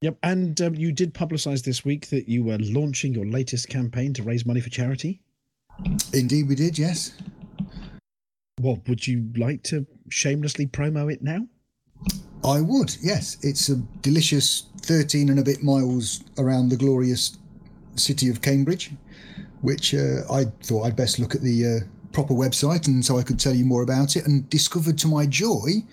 [0.00, 0.18] Yep.
[0.24, 4.22] And um, you did publicise this week that you were launching your latest campaign to
[4.24, 5.22] raise money for charity.
[6.12, 6.76] Indeed, we did.
[6.76, 7.12] Yes.
[8.58, 11.46] What would you like to shamelessly promo it now?
[12.44, 13.36] I would, yes.
[13.42, 17.38] It's a delicious 13 and a bit miles around the glorious
[17.94, 18.90] city of Cambridge,
[19.60, 21.78] which uh, I thought I'd best look at the uh,
[22.12, 25.26] proper website and so I could tell you more about it and discovered to my
[25.26, 25.84] joy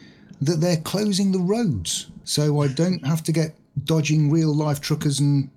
[0.41, 2.09] that they're closing the roads.
[2.23, 5.49] So I don't have to get dodging real life truckers and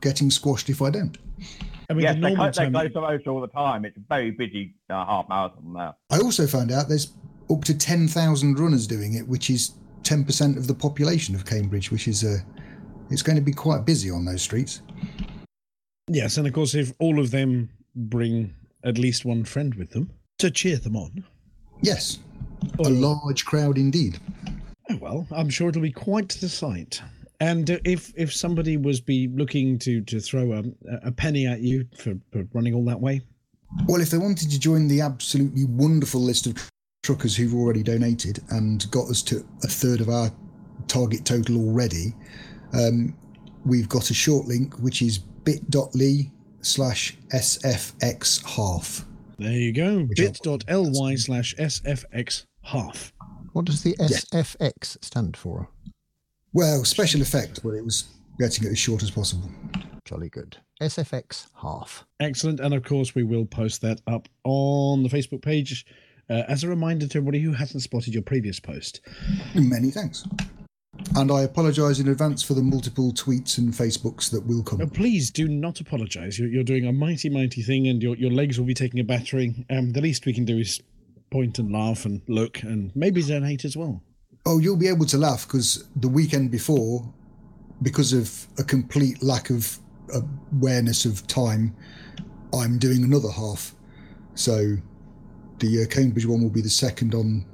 [0.00, 1.16] getting squashed if I don't.
[1.88, 3.84] I mean, yes, the they, normal close, they close the roads all the time.
[3.84, 5.96] It's a very busy uh, half marathon now.
[6.10, 7.12] I also found out there's
[7.50, 12.08] up to 10,000 runners doing it, which is 10% of the population of Cambridge, which
[12.08, 12.38] is uh,
[13.10, 14.82] it's going to be quite busy on those streets.
[16.08, 20.10] Yes, and of course, if all of them bring at least one friend with them
[20.38, 21.24] to cheer them on.
[21.82, 22.18] Yes,
[22.84, 24.18] a large crowd indeed.
[24.90, 27.00] Oh well, I'm sure it'll be quite the sight.
[27.40, 30.62] And uh, if if somebody was be looking to to throw a,
[31.06, 33.22] a penny at you for, for running all that way,
[33.86, 36.69] Well, if they wanted to join the absolutely wonderful list of
[37.10, 40.30] truckers who've already donated and got us to a third of our
[40.86, 42.14] target total already,
[42.72, 43.12] um,
[43.64, 49.04] we've got a short link which is bit.ly slash sfx half.
[49.40, 50.06] there you go.
[50.14, 53.12] Bit.ly slash sfx half.
[53.54, 54.24] What does the Yes.
[54.26, 55.68] SFX stand for?
[56.52, 58.04] Well, special effect, but it was
[58.38, 59.50] getting it as short as possible.
[60.04, 60.58] Jolly good.
[60.80, 62.04] SFX half.
[62.20, 65.84] Excellent, and of course we will post that up on the Facebook page
[66.30, 69.00] uh, as a reminder to everybody who hasn't spotted your previous post.
[69.54, 70.24] Many thanks.
[71.16, 74.88] And I apologise in advance for the multiple tweets and Facebooks that will come.
[74.90, 76.38] Please do not apologise.
[76.38, 79.04] You're, you're doing a mighty, mighty thing, and your, your legs will be taking a
[79.04, 79.64] battering.
[79.70, 80.80] Um, the least we can do is
[81.30, 84.02] point and laugh and look, and maybe donate as well.
[84.46, 87.12] Oh, you'll be able to laugh because the weekend before,
[87.82, 89.78] because of a complete lack of
[90.52, 91.74] awareness of time,
[92.52, 93.74] I'm doing another half.
[94.34, 94.76] So
[95.60, 97.44] the uh, Cambridge one will be the second on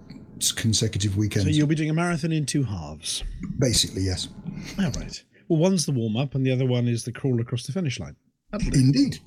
[0.57, 1.49] consecutive weekends.
[1.49, 3.25] So you'll be doing a marathon in two halves.
[3.59, 4.29] Basically, yes.
[4.79, 5.25] All right.
[5.49, 8.01] Well, one's the warm up, and the other one is the crawl across the finish
[8.01, 8.17] line.
[8.53, 9.21] Indeed.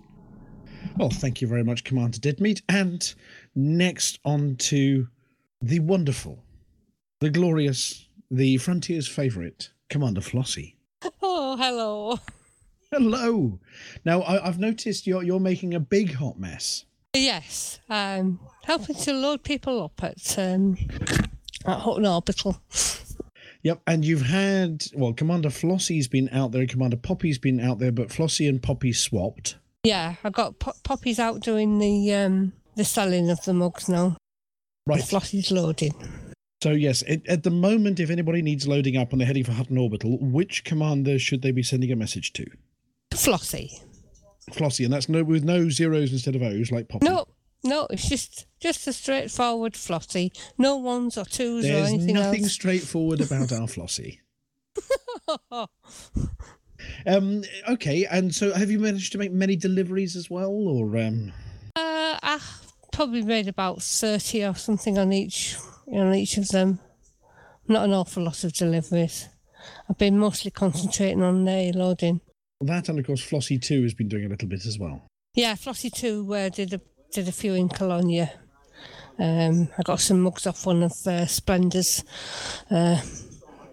[0.97, 2.61] Well, thank you very much, Commander Deadmeat.
[2.69, 3.13] And
[3.55, 5.07] next on to
[5.61, 6.43] the wonderful,
[7.19, 10.75] the glorious, the Frontier's favourite, Commander Flossie.
[11.21, 12.19] Oh, hello.
[12.91, 13.59] Hello.
[14.03, 16.85] Now, I, I've noticed you're you're making a big hot mess.
[17.13, 20.77] Yes, um, helping to load people up at um,
[21.65, 22.61] at Hutton Orbital.
[23.63, 27.91] Yep, and you've had well, Commander Flossie's been out there, Commander Poppy's been out there,
[27.91, 29.57] but Flossie and Poppy swapped.
[29.83, 34.15] Yeah, I got Pop- Poppy's out doing the um, the selling of the mugs now.
[34.87, 35.01] Right.
[35.01, 35.93] Flossie's loading.
[36.61, 39.53] So yes, it, at the moment, if anybody needs loading up and they're heading for
[39.53, 42.45] Hutton Orbital, which commander should they be sending a message to?
[43.11, 43.81] Flossie.
[44.53, 47.05] Flossie, and that's no with no zeros instead of O's like Poppy.
[47.05, 47.25] No,
[47.63, 50.31] no, it's just just a straightforward Flossie.
[50.57, 52.53] No ones or twos or There's anything nothing else.
[52.53, 54.19] straightforward about our Flossie.
[57.05, 61.31] Um, okay, and so have you managed to make many deliveries as well, or um?
[61.75, 62.39] Uh, I
[62.93, 65.57] probably made about thirty or something on each
[65.91, 66.79] on each of them.
[67.67, 69.27] Not an awful lot of deliveries.
[69.89, 72.21] I've been mostly concentrating on the loading.
[72.61, 75.03] That and of course Flossie too has been doing a little bit as well.
[75.33, 78.33] Yeah, Flossie too uh, did a did a few in Colonia.
[79.17, 82.03] Um, I got some mugs off one of uh, Splendor's
[82.71, 83.01] uh,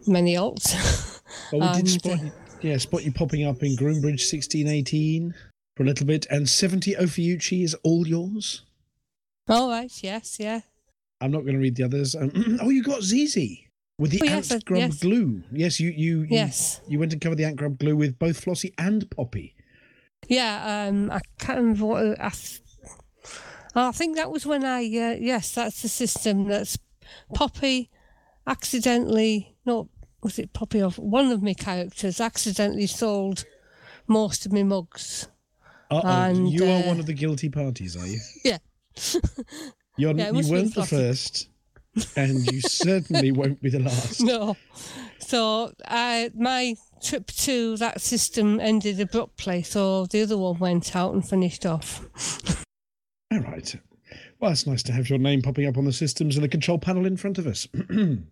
[0.07, 1.13] many alts.
[1.53, 2.31] Well, we And, did spot, uh,
[2.63, 5.35] yeah, spot you popping up in Groombridge sixteen eighteen
[5.77, 8.63] for a little bit, and seventy Ophiuchi is all yours.
[9.49, 9.93] All right.
[10.03, 10.39] Yes.
[10.41, 10.61] Yeah.
[11.21, 12.15] I'm not going to read the others.
[12.15, 12.31] Um,
[12.63, 13.66] oh, you got Zizi
[13.99, 14.99] with the Oh, ant yes, grub yes.
[15.01, 15.43] glue.
[15.53, 16.81] Yes, you, you you Yes.
[16.89, 19.55] you went and covered the ant grub glue with both Flossie and Poppy.
[20.29, 20.87] Yeah.
[20.89, 22.29] Um, I can't remember what I.
[22.31, 22.61] Th-
[23.75, 24.81] oh, I think that was when I.
[24.83, 26.47] Uh, yes, that's the system.
[26.49, 26.79] That's
[27.35, 27.91] Poppy
[28.47, 29.57] accidentally.
[29.65, 29.89] No,
[30.23, 33.45] was it Poppy or one of my characters accidentally sold
[34.07, 35.29] most of my mugs.
[35.91, 38.19] Uh oh, And, you are uh, one of the guilty parties, are you?
[38.45, 38.59] Yeah.
[39.97, 41.49] You're, Yeah, you weren't the first,
[42.17, 44.21] and you certainly won't be the last.
[44.21, 44.57] No.
[45.19, 51.15] So I, my trip to that system ended abruptly, so the other one went out
[51.15, 52.05] and finished off.
[53.33, 53.77] All right.
[54.39, 56.79] Well, it's nice to have your name popping up on the systems and the control
[56.79, 57.67] panel in front of us.
[57.89, 58.29] and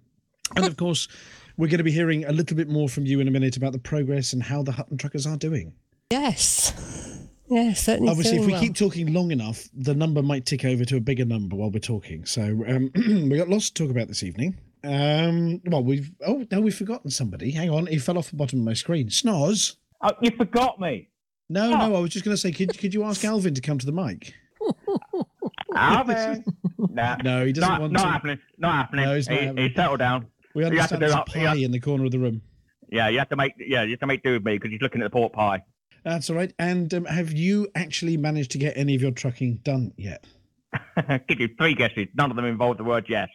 [0.56, 1.08] of course,
[1.56, 3.72] we're going to be hearing a little bit more from you in a minute about
[3.72, 5.72] the progress and how the Hutton truckers are doing.
[6.10, 7.13] Yes.
[7.54, 8.10] Yes, certainly.
[8.10, 8.60] Obviously, if we well.
[8.60, 11.78] keep talking long enough, the number might tick over to a bigger number while we're
[11.78, 12.24] talking.
[12.24, 12.90] So um,
[13.30, 14.56] we got lots to talk about this evening.
[14.82, 17.52] Um, well, we've oh no, we've forgotten somebody.
[17.52, 19.08] Hang on, he fell off the bottom of my screen.
[19.08, 19.76] Snoz.
[20.02, 21.08] Oh, you forgot me.
[21.48, 23.78] No, no, I was just going to say, could could you ask Alvin to come
[23.78, 24.34] to the mic?
[25.76, 26.44] Alvin.
[26.78, 28.08] nah, No, he doesn't not, want not to.
[28.08, 28.38] happening.
[28.58, 29.04] Not happening.
[29.04, 29.68] No, he's not he, happening.
[29.70, 30.26] he settled down.
[30.54, 32.18] We You have to do there's a that- pie have- in the corner of the
[32.18, 32.42] room.
[32.90, 33.52] Yeah, you have to make.
[33.58, 35.62] Yeah, you have to make do with me because he's looking at the pork pie.
[36.04, 36.52] That's all right.
[36.58, 40.24] And um, have you actually managed to get any of your trucking done yet?
[41.28, 42.08] Give you three guesses.
[42.14, 43.28] None of them involve the word yes.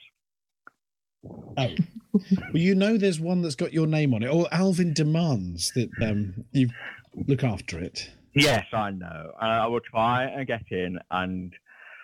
[1.23, 1.67] Oh,
[2.13, 4.27] well, you know, there's one that's got your name on it.
[4.27, 6.69] Or Alvin demands that um, you
[7.27, 8.09] look after it.
[8.33, 9.31] Yes, I know.
[9.41, 11.53] Uh, I will try and get in, and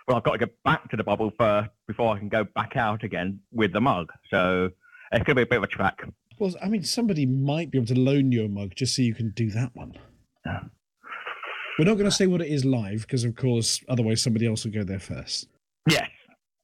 [0.07, 2.75] well, I've got to get back to the bubble first before I can go back
[2.75, 4.11] out again with the mug.
[4.29, 4.71] So
[5.11, 6.03] it's going to be a bit of a track.
[6.39, 9.15] Well, I mean, somebody might be able to loan you a mug just so you
[9.15, 9.97] can do that one.
[10.45, 14.63] We're not going to say what it is live because, of course, otherwise somebody else
[14.63, 15.47] will go there first.
[15.89, 16.09] Yes,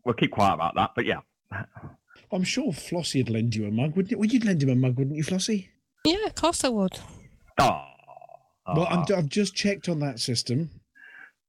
[0.05, 0.91] we'll keep quiet about that.
[0.95, 1.19] But yeah,
[2.31, 4.17] I'm sure Flossie would lend you a mug, wouldn't you?
[4.17, 5.67] Well, you'd lend him a mug, wouldn't you, Flossie?
[6.05, 6.99] Yeah, of course I would.
[7.59, 7.83] Oh.
[8.73, 10.69] Well, I'm, I've just checked on that system,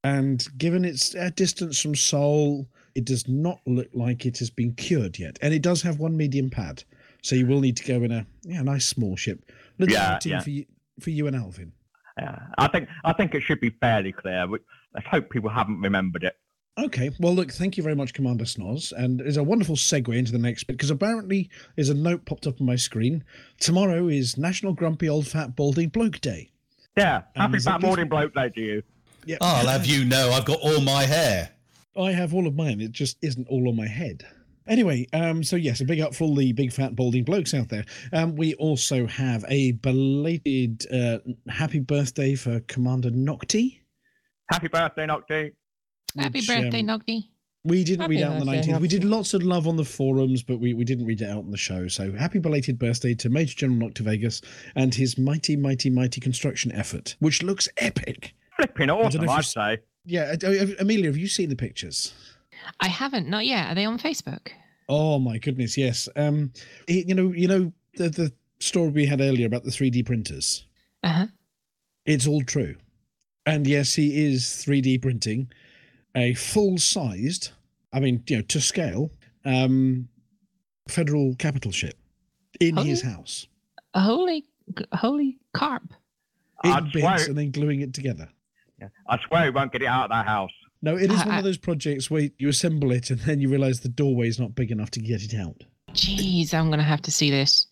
[0.03, 2.67] and given its uh, distance from Sol,
[2.97, 5.39] it does not look like it has been cured yet.
[5.41, 6.83] And it does have one medium pad,
[7.23, 9.45] so you will need to go in a yeah, nice small ship.
[9.79, 10.41] Little Yeah, outing yeah.
[10.41, 10.65] for you,
[11.01, 11.73] for you and Alvin.
[12.19, 12.39] Yeah.
[12.59, 14.47] I think I think it should be fairly clear.
[14.47, 14.59] We-
[14.95, 16.37] Let's hope people haven't remembered it.
[16.79, 18.93] Okay, well, look, thank you very much, Commander Snoz.
[18.93, 22.47] And there's a wonderful segue into the next bit because apparently there's a note popped
[22.47, 23.25] up on my screen.
[23.59, 26.51] Tomorrow is National Grumpy Old Fat Balding Bloke Day.
[26.97, 28.83] Yeah, happy there's fat gift- bloke day to you.
[29.25, 29.37] Yeah.
[29.41, 31.51] I'll have you know I've got all my hair.
[31.99, 32.81] I have all of mine.
[32.83, 34.27] It just isn't all on my head.
[34.67, 37.69] Anyway, um, so yes, a big up for all the big fat balding blokes out
[37.69, 37.85] there.
[38.13, 43.81] Um, we also have a belated uh, happy birthday for Commander Nocti.
[44.51, 45.53] Happy birthday, Nocti.
[46.17, 47.29] Happy which, birthday, um, Nogdy.
[47.65, 48.81] We didn't Happy read out on the birthday, 19th.
[48.81, 51.39] We did lots of love on the forums, but we, we didn't read it out
[51.39, 51.87] on the show.
[51.87, 54.45] So happy belated birthday to Major General Noctivegas
[54.75, 58.35] and his mighty, mighty, mighty construction effort, which looks epic.
[58.57, 59.79] Flipping don't know awesome, if I'd say.
[60.05, 62.13] Yeah, uh, uh, Amelia, have you seen the pictures?
[62.81, 63.71] I haven't, not yet.
[63.71, 64.49] Are they on Facebook?
[64.89, 66.09] Oh my goodness, yes.
[66.17, 66.53] Um,
[66.89, 70.67] you know, you know the the story we had earlier about the 3D printers.
[71.03, 71.27] Uh-huh.
[72.05, 72.77] It's all true,
[73.47, 75.51] and yes, he is 3D printing
[76.15, 77.51] a full-sized,
[77.93, 79.11] I mean, you know, to scale,
[79.45, 80.09] um,
[80.89, 81.95] federal capital ship
[82.61, 83.09] in his Oh.
[83.09, 83.47] house
[83.95, 84.45] A holy,
[84.93, 85.95] holy carp.
[86.65, 88.29] in I'd bits swear- and then gluing it together.
[89.09, 90.51] I swear he won't get it out of that house.
[90.83, 93.49] No, it is I- one of those projects where you assemble it and then you
[93.49, 95.63] realise the doorway is not big enough to get it out.
[95.93, 97.67] Jeez, I'm gonna have to see this.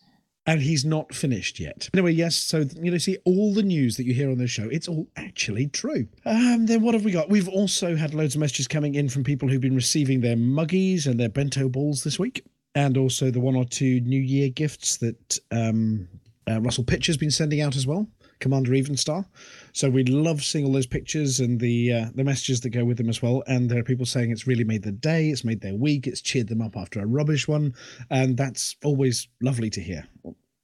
[0.46, 1.88] and he's not finished yet.
[1.94, 4.68] Anyway, yes, so you know, see all the news that you hear on this show,
[4.70, 6.08] it's all actually true.
[6.24, 7.28] Um, then what have we got?
[7.28, 11.06] We've also had loads of messages coming in from people who've been receiving their muggies
[11.06, 12.42] and their bento balls this week,
[12.74, 16.08] and also the one or two New Year gifts that um,
[16.48, 18.08] uh, Russell Pitch has been sending out as well.
[18.40, 19.24] Commander Evenstar.
[19.72, 22.96] So we love seeing all those pictures and the uh, the messages that go with
[22.96, 23.42] them as well.
[23.46, 26.20] And there are people saying it's really made the day, it's made their week, it's
[26.20, 27.74] cheered them up after a rubbish one,
[28.10, 30.06] and that's always lovely to hear.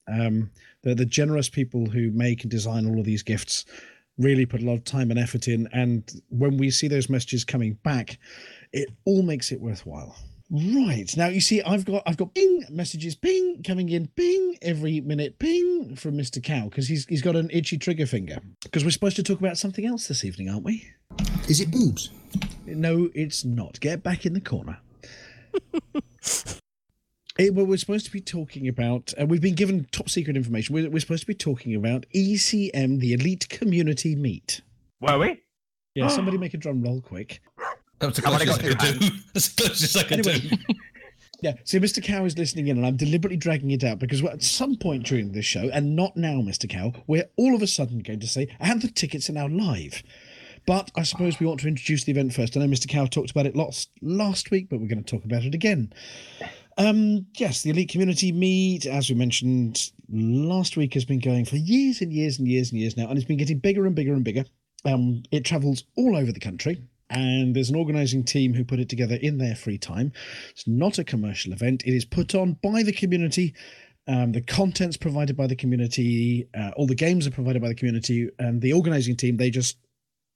[0.08, 0.50] Um,
[0.82, 3.64] the the generous people who make and design all of these gifts
[4.18, 7.44] really put a lot of time and effort in, and when we see those messages
[7.44, 8.18] coming back,
[8.72, 10.16] it all makes it worthwhile.
[10.48, 15.00] Right now, you see, I've got I've got ping messages, ping coming in, ping every
[15.00, 18.38] minute, ping from Mister Cow because he's he's got an itchy trigger finger.
[18.62, 20.88] Because we're supposed to talk about something else this evening, aren't we?
[21.48, 22.10] Is it boobs?
[22.64, 23.80] No, it's not.
[23.80, 24.78] Get back in the corner.
[27.38, 29.12] Eh, well, we're supposed to be talking about.
[29.20, 30.74] Uh, we've been given top secret information.
[30.74, 34.62] We're, we're supposed to be talking about ECM, the Elite Community Meet.
[35.02, 35.42] Were we?
[35.94, 37.42] Yeah, somebody make a drum roll quick.
[37.98, 39.16] That was the I've only closest I got could two do.
[39.34, 40.38] That's the closest I could Anyway.
[40.40, 40.74] do.
[41.42, 42.02] Yeah, so Mr.
[42.02, 45.32] Cow is listening in, and I'm deliberately dragging it out because at some point during
[45.32, 46.66] this show, and not now, Mr.
[46.68, 50.02] Cow, we're all of a sudden going to say, and the tickets are now live.
[50.66, 52.56] But I suppose we ought to introduce the event first.
[52.56, 52.88] I know Mr.
[52.88, 55.92] Cow talked about it lots last week, but we're going to talk about it again.
[56.78, 61.56] Um, yes, the Elite Community Meet, as we mentioned last week, has been going for
[61.56, 64.14] years and years and years and years now, and it's been getting bigger and bigger
[64.14, 64.44] and bigger.
[64.86, 68.88] Um, it travels all over the country, and there's an organising team who put it
[68.88, 70.12] together in their free time.
[70.50, 73.54] It's not a commercial event, it is put on by the community.
[74.08, 77.74] Um, the content's provided by the community, uh, all the games are provided by the
[77.74, 79.78] community, and the organising team, they just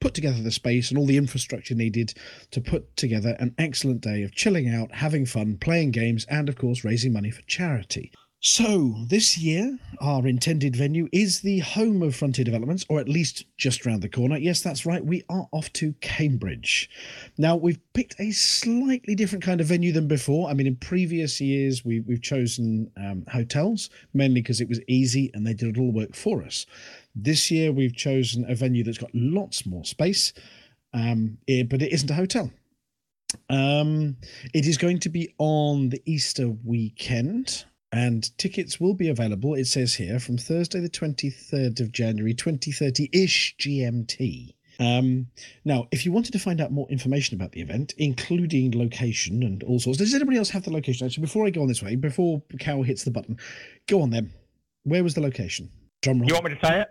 [0.01, 2.15] put together the space and all the infrastructure needed
[2.51, 6.57] to put together an excellent day of chilling out, having fun, playing games, and of
[6.57, 8.11] course, raising money for charity.
[8.43, 13.45] So, this year, our intended venue is the home of Frontier Developments, or at least
[13.59, 14.39] just round the corner.
[14.39, 16.89] Yes, that's right, we are off to Cambridge.
[17.37, 20.49] Now, we've picked a slightly different kind of venue than before.
[20.49, 25.31] I mean, in previous years, we, we've chosen um, hotels, mainly because it was easy
[25.35, 26.65] and they did all the work for us.
[27.15, 30.33] This year, we've chosen a venue that's got lots more space,
[30.95, 32.51] um, but it isn't a hotel.
[33.51, 34.17] Um,
[34.55, 39.55] it is going to be on the Easter weekend, and tickets will be available.
[39.55, 44.55] It says here from Thursday, the 23rd of January, 2030 ish GMT.
[44.79, 45.27] Um,
[45.65, 49.63] now, if you wanted to find out more information about the event, including location and
[49.65, 51.07] all sorts, does anybody else have the location?
[51.07, 53.37] Actually, before I go on this way, before Cow hits the button,
[53.87, 54.33] go on then.
[54.85, 55.69] Where was the location?
[56.01, 56.29] Drum roll.
[56.29, 56.89] You want me to say it?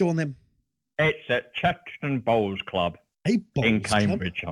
[0.00, 0.34] Go on then.
[0.98, 4.00] It's at Chesterton Bowls Club A bowls in club?
[4.00, 4.44] Cambridge.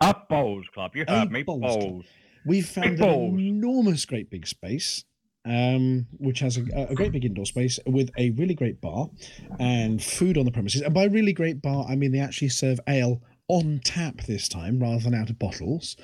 [0.00, 0.92] A bowls club.
[0.94, 1.42] You A heard me.
[1.42, 2.04] bowls Bowls.
[2.46, 3.40] We've found Big an balls.
[3.40, 5.02] enormous, great big space,
[5.44, 9.10] um, which has a, a great big indoor space with a really great bar
[9.58, 10.82] and food on the premises.
[10.82, 14.78] And by really great bar, I mean they actually serve ale on tap this time
[14.80, 15.96] rather than out of bottles.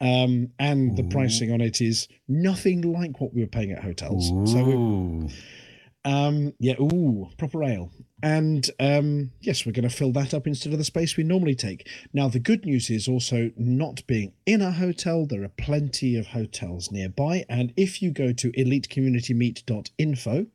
[0.00, 4.28] Um, and the pricing on it is nothing like what we were paying at hotels.
[4.52, 5.34] So we,
[6.06, 7.90] um, yeah, ooh, proper ale.
[8.22, 11.56] And um, yes, we're going to fill that up instead of the space we normally
[11.56, 11.88] take.
[12.14, 16.28] Now, the good news is also not being in a hotel, there are plenty of
[16.28, 17.44] hotels nearby.
[17.48, 20.46] And if you go to elitecommunitymeet.info,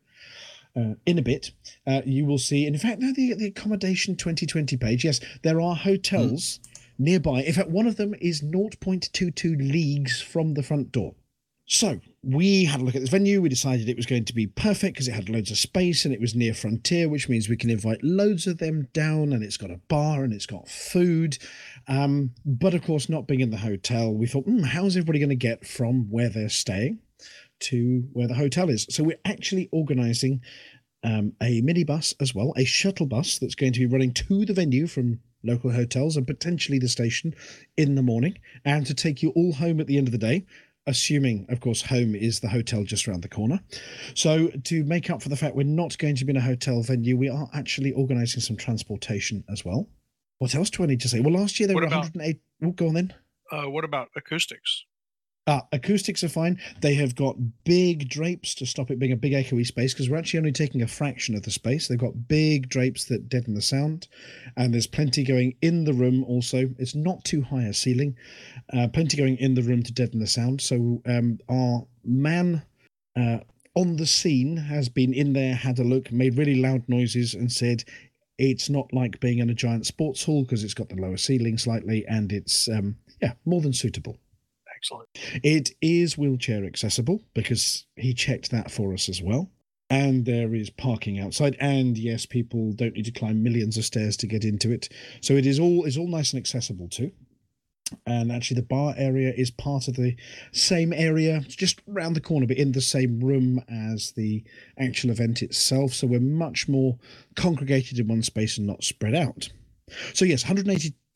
[0.73, 1.51] uh, in a bit,
[1.85, 5.75] uh, you will see, in fact, now the, the accommodation 2020 page, yes, there are
[5.75, 6.61] hotels
[6.97, 7.43] nearby.
[7.43, 11.13] In fact, one of them is 0.22 leagues from the front door.
[11.65, 13.41] So we had a look at this venue.
[13.41, 16.13] We decided it was going to be perfect because it had loads of space and
[16.13, 19.33] it was near Frontier, which means we can invite loads of them down.
[19.33, 21.39] And it's got a bar and it's got food.
[21.87, 25.29] Um, but of course, not being in the hotel, we thought, hmm, how's everybody going
[25.29, 26.99] to get from where they're staying
[27.61, 28.85] to where the hotel is?
[28.91, 30.41] So we're actually organising
[31.03, 34.53] um, a minibus as well, a shuttle bus that's going to be running to the
[34.53, 37.33] venue from local hotels and potentially the station
[37.77, 40.45] in the morning, and to take you all home at the end of the day
[40.87, 43.59] assuming, of course, home is the hotel just around the corner.
[44.15, 46.81] So, to make up for the fact we're not going to be in a hotel
[46.81, 49.87] venue, we are actually organising some transportation as well.
[50.39, 51.19] What else do I need to say?
[51.19, 52.39] Well, last year there What were about- 108.
[52.63, 53.13] Oh, go on then.
[53.51, 54.85] Uh, what about acoustics?
[55.47, 56.59] Ah, acoustics are fine.
[56.81, 60.17] They have got big drapes to stop it being a big echoey space because we're
[60.17, 61.87] actually only taking a fraction of the space.
[61.87, 64.07] They've got big drapes that deaden the sound,
[64.55, 66.69] and there's plenty going in the room also.
[66.77, 68.15] It's not too high a ceiling,
[68.71, 70.61] uh, plenty going in the room to deaden the sound.
[70.61, 72.61] So um, our man
[73.17, 73.39] uh,
[73.75, 77.51] on the scene has been in there, had a look, made really loud noises, and
[77.51, 77.83] said
[78.37, 81.57] it's not like being in a giant sports hall because it's got the lower ceiling
[81.57, 84.19] slightly, and it's um, yeah more than suitable.
[84.81, 85.09] Excellent.
[85.43, 89.51] It is wheelchair accessible because he checked that for us as well.
[89.91, 91.55] And there is parking outside.
[91.59, 94.89] And yes, people don't need to climb millions of stairs to get into it.
[95.19, 97.11] So it is all is all nice and accessible too.
[98.07, 100.15] And actually, the bar area is part of the
[100.53, 104.43] same area, just round the corner, but in the same room as the
[104.79, 105.93] actual event itself.
[105.93, 106.97] So we're much more
[107.35, 109.49] congregated in one space and not spread out.
[110.13, 110.43] So yes,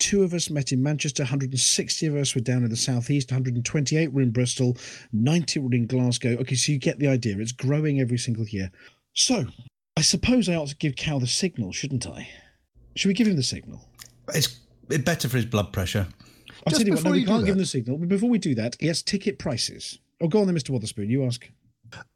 [0.02, 4.12] 182 of us met in Manchester, 160 of us were down in the southeast, 128
[4.12, 4.78] were in Bristol,
[5.14, 6.38] 90 were in Glasgow.
[6.42, 7.38] Okay, so you get the idea.
[7.40, 8.72] It's growing every single year.
[9.14, 9.46] So
[9.96, 12.28] I suppose I ought to give Cal the signal, shouldn't I?
[12.96, 13.88] Should we give him the signal?
[14.34, 16.08] It's better for his blood pressure.
[16.68, 17.98] I'll Just tell you what, no, before we you can't give him the signal.
[17.98, 20.00] But before we do that, yes, ticket prices.
[20.20, 20.72] Oh, go on then, Mr.
[20.72, 21.10] Witherspoon.
[21.10, 21.50] You ask.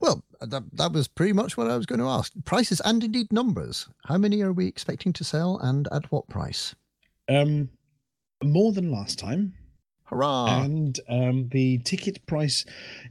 [0.01, 2.33] Well, that, that was pretty much what I was going to ask.
[2.43, 3.87] Prices and indeed numbers.
[4.05, 6.75] How many are we expecting to sell and at what price?
[7.29, 7.69] Um,
[8.43, 9.53] more than last time.
[10.05, 10.63] Hurrah!
[10.63, 12.65] And um, the ticket price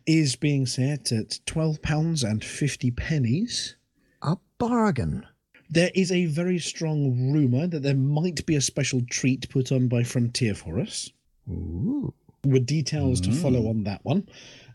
[0.07, 3.77] is being set at twelve pounds and fifty pennies.
[4.23, 5.25] A bargain.
[5.71, 9.87] There is a very strong rumour that there might be a special treat put on
[9.87, 11.11] by Frontier for us.
[11.49, 12.13] Ooh.
[12.45, 13.69] With details to follow Mm.
[13.71, 14.29] on that one.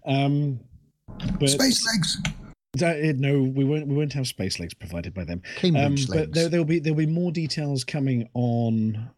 [0.06, 0.60] Um,
[1.40, 2.18] but Space legs.
[2.78, 3.88] That- uh, no, we won't.
[3.88, 5.42] We won't have space legs provided by them.
[5.64, 9.10] Um, but there, there'll be there'll be more details coming on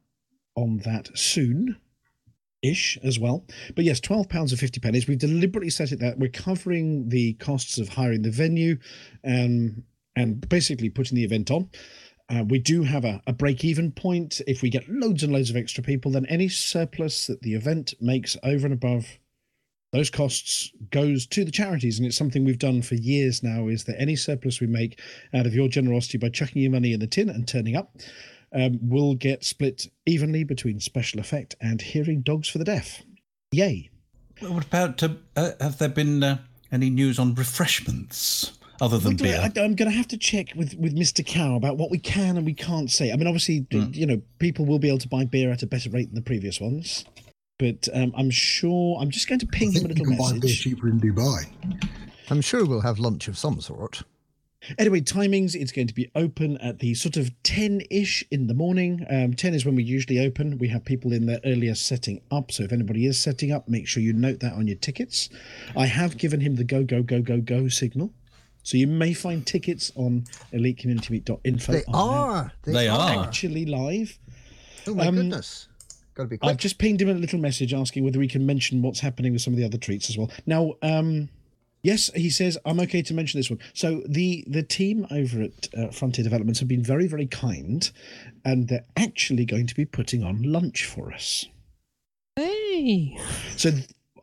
[0.56, 1.78] on that soon,
[2.62, 3.46] ish as well.
[3.76, 5.08] But yes, twelve pounds and fifty pennies.
[5.08, 8.78] We've deliberately set it that we're covering the costs of hiring the venue,
[9.26, 9.84] um,
[10.16, 11.70] and basically putting the event on.
[12.28, 14.42] Uh, we do have a, a break even point.
[14.48, 17.94] If we get loads and loads of extra people, then any surplus that the event
[18.02, 19.20] makes over and above
[19.96, 23.86] those costs goes to the charities and it's something we've done for years now is
[23.86, 25.00] that any surplus we make
[25.34, 27.96] out of your generosity by chucking your money in the tin and turning up
[28.54, 33.02] um, will get split evenly between special effect and hearing dogs for the deaf
[33.52, 33.90] yay
[34.40, 36.38] What about, uh, uh, have there been uh,
[36.72, 39.64] any news on refreshments other than Wait, wait, beer?
[39.64, 41.26] I, am going to have to check with, with Mr.
[41.26, 43.12] Cow about what we can and we can't say.
[43.12, 43.92] I mean, obviously, d- Hmm.
[43.94, 46.22] you know, people will be able to buy beer at a better rate than the
[46.22, 47.06] previous ones.
[47.58, 50.18] But um, I'm sure I'm just going to ping I him a think you little
[50.18, 50.62] can buy beer message.
[50.64, 51.46] cheaper in Dubai.
[52.30, 54.04] I'm sure we'll have lunch of some sort.
[54.78, 58.54] Anyway, timings, it's going to be open at the sort of 10 ish in the
[58.54, 59.06] morning.
[59.10, 60.58] Um, 10 is when we usually open.
[60.58, 62.52] We have people in there earlier setting up.
[62.52, 65.30] So if anybody is setting up, make sure you note that on your tickets.
[65.76, 68.12] I have given him the go, go, go, go, go signal.
[68.64, 71.72] So you may find tickets on elitecommunitymeet.info.
[71.72, 72.52] They now are.
[72.64, 73.24] They, are.
[73.24, 74.18] actually live.
[74.88, 75.68] Oh my Um, goodness.
[76.16, 76.50] Got to be quick.
[76.50, 79.42] I've just pinged him a little message asking whether we can mention what's happening with
[79.42, 80.32] some of the other treats as well.
[80.46, 81.30] Now, um,
[81.86, 83.60] yes, he says I'm okay to mention this one.
[83.74, 87.90] So the the team over at uh, Frontier Developments have been very very kind,
[88.44, 91.46] and they're actually going to be putting on lunch for us.
[92.36, 93.18] Hey.
[93.56, 93.72] So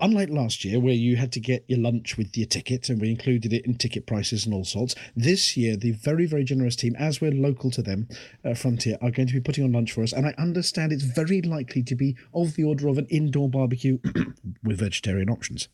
[0.03, 3.11] unlike last year where you had to get your lunch with your ticket and we
[3.11, 6.95] included it in ticket prices and all sorts, this year the very very generous team,
[6.99, 8.09] as we're local to them,
[8.45, 11.05] uh, Frontier, are going to be putting on lunch for us, and I understand it's
[11.05, 13.99] very likely to be of the order of an indoor barbecue
[14.65, 15.69] with vegetarian options.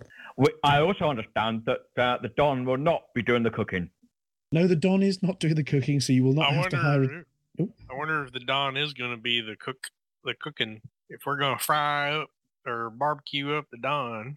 [0.62, 3.90] I also understand that uh, the Don will not be doing the cooking.
[4.52, 6.76] No, the Don is not doing the cooking, so you will not I have to
[6.76, 7.02] hire.
[7.02, 7.24] A,
[7.60, 7.68] Oh.
[7.90, 9.88] I wonder if the Don is going to be the cook,
[10.24, 10.80] the cooking.
[11.08, 12.30] If we're going to fry up
[12.68, 14.36] or barbecue up the Don.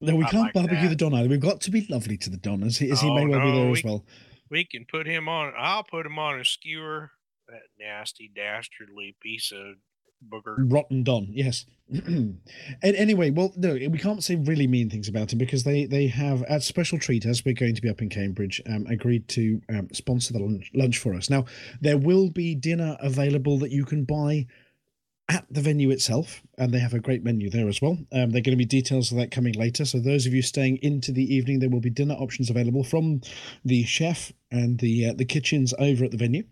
[0.00, 0.88] no, we I can't like barbecue that.
[0.90, 1.28] the Don either.
[1.28, 3.40] We've got to be lovely to the Don, as he, as he Oh, may well
[3.40, 4.04] be there we- as well.
[4.50, 5.52] We can put him on.
[5.56, 7.10] I'll put him on a skewer.
[7.48, 9.76] That nasty, dastardly piece of
[10.26, 10.56] booger.
[10.70, 11.66] Rotten Don, yes.
[11.90, 12.38] and
[12.82, 16.42] anyway, well, no, we can't say really mean things about him because they they have
[16.44, 19.88] at Special Treat, as we're going to be up in Cambridge, um, agreed to um,
[19.92, 21.28] sponsor the lunch, lunch for us.
[21.28, 21.44] Now,
[21.80, 24.46] there will be dinner available that you can buy
[25.28, 27.98] at the venue itself, and they have a great menu there as well.
[28.12, 29.84] Um, there are going to be details of that coming later.
[29.84, 33.20] So those of you staying into the evening, there will be dinner options available from
[33.64, 36.44] the chef and the uh, the kitchens over at the venue.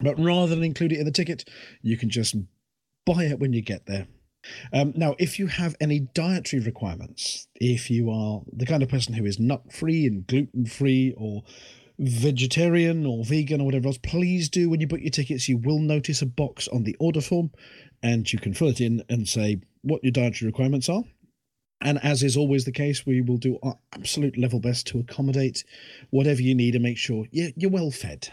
[0.00, 1.48] But rather than include it in the ticket,
[1.82, 2.36] you can just
[3.04, 4.06] buy it when you get there.
[4.72, 9.14] Um, now, if you have any dietary requirements, if you are the kind of person
[9.14, 11.42] who is nut free and gluten free or
[11.98, 15.48] vegetarian or vegan or whatever else, please do when you book your tickets.
[15.48, 17.50] You will notice a box on the order form
[18.02, 21.02] and you can fill it in and say what your dietary requirements are.
[21.80, 25.64] And as is always the case, we will do our absolute level best to accommodate
[26.10, 28.30] whatever you need and make sure you're, well fed.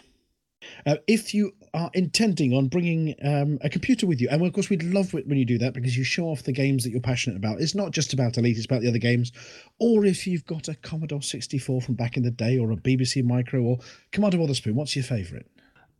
[0.85, 4.69] Uh, if you are intending on bringing um, a computer with you, and of course
[4.69, 7.01] we'd love it when you do that because you show off the games that you're
[7.01, 7.59] passionate about.
[7.59, 9.31] It's not just about Elite; it's about the other games.
[9.79, 13.23] Or if you've got a Commodore 64 from back in the day, or a BBC
[13.23, 13.79] Micro, or
[14.11, 15.45] Commander Witherspoon, what's your favourite?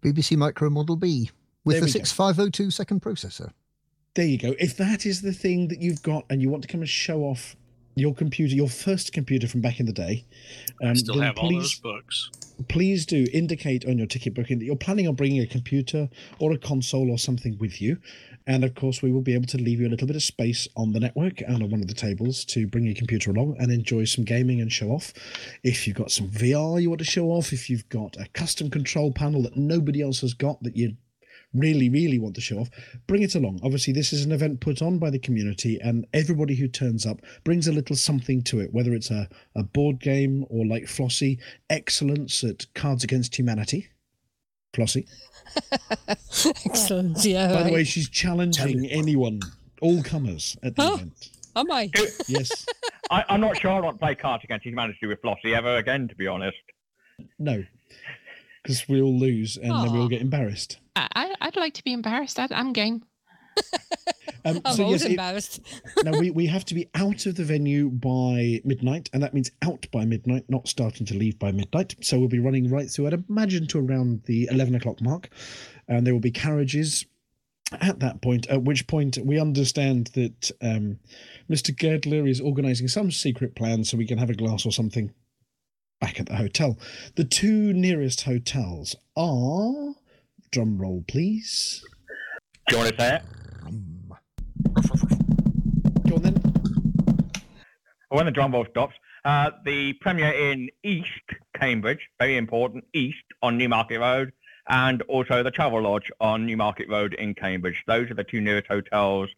[0.02, 1.30] BBC Micro Model B
[1.66, 3.52] with the we 6502 second processor.
[4.14, 4.56] There you go.
[4.60, 7.24] If that is the thing that you've got, and you want to come and show
[7.24, 7.56] off
[7.96, 10.26] your computer, your first computer from back in the day,
[10.82, 12.30] I um, still then have all those please- books.
[12.68, 16.52] please do indicate on your ticket booking that you're planning on bringing a computer or
[16.52, 17.98] a console or something with you.
[18.48, 20.68] And of course, we will be able to leave you a little bit of space
[20.76, 23.72] on the network and on one of the tables to bring your computer along and
[23.72, 25.14] enjoy some gaming and show off.
[25.64, 28.70] If you've got some VR you want to show off, if you've got a custom
[28.70, 30.96] control panel that nobody else has got that you
[31.54, 32.70] really, really want to show off,
[33.08, 33.60] bring it along.
[33.64, 37.22] Obviously, this is an event put on by the community, and everybody who turns up
[37.44, 41.40] brings a little something to it, whether it's a, a board game or like Flossie,
[41.70, 43.88] excellence at Cards Against Humanity.
[44.74, 45.08] Flossie.
[46.66, 47.24] Excellent.
[47.24, 47.54] Yeah.
[47.54, 49.40] By the way, she's challenging anyone,
[49.82, 50.96] all comers at the Oh.
[50.96, 51.30] event.
[51.56, 51.90] Am I?
[52.28, 52.66] Yes.
[53.10, 56.08] I, I'm not sure I want to play Cards Against Humanity with Flossie ever again,
[56.08, 56.58] to be honest.
[57.40, 57.64] No.
[58.66, 60.80] Because we all lose and then we all get embarrassed.
[60.96, 62.40] I, I- I'd like to be embarrassed.
[62.40, 63.04] I, I'm game.
[64.48, 65.60] Um, I'm so always yes, it- embarrassed.
[66.04, 69.50] now we, we have to be out of the venue by midnight, and that means
[69.64, 71.96] out by midnight, not starting to leave by midnight.
[72.02, 75.30] So we'll be running right through, I'd imagine, to around the 11 o'clock mark.
[75.88, 77.06] And there will be carriages
[77.82, 81.00] at that point, at which point we understand that um,
[81.50, 81.76] Mr.
[81.76, 85.12] Girdler is organising some secret plan so we can have a glass or something
[86.00, 86.78] back at the hotel.
[87.16, 89.96] The two nearest hotels are.
[90.52, 91.84] Drum roll, please.
[92.68, 93.24] Do you want to say it?
[96.08, 96.36] Go on then.
[98.10, 101.10] When the drum roll stops, uh, the Premier Inn East
[101.56, 104.32] Cambridge, very important, East on Newmarket Road,
[104.70, 107.84] and also the Travelodge on Newmarket Road in Cambridge.
[107.88, 109.30] Those are the two nearest hotels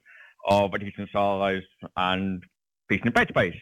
[0.47, 1.63] of a decent size
[1.95, 2.43] and
[2.89, 3.55] decent bed space.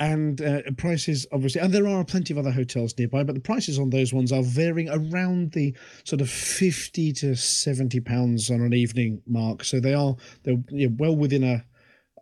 [0.00, 3.78] And uh, prices obviously and there are plenty of other hotels nearby but the prices
[3.78, 8.72] on those ones are varying around the sort of 50 to 70 pounds on an
[8.72, 9.62] evening mark.
[9.62, 11.64] So they are they're you know, well within a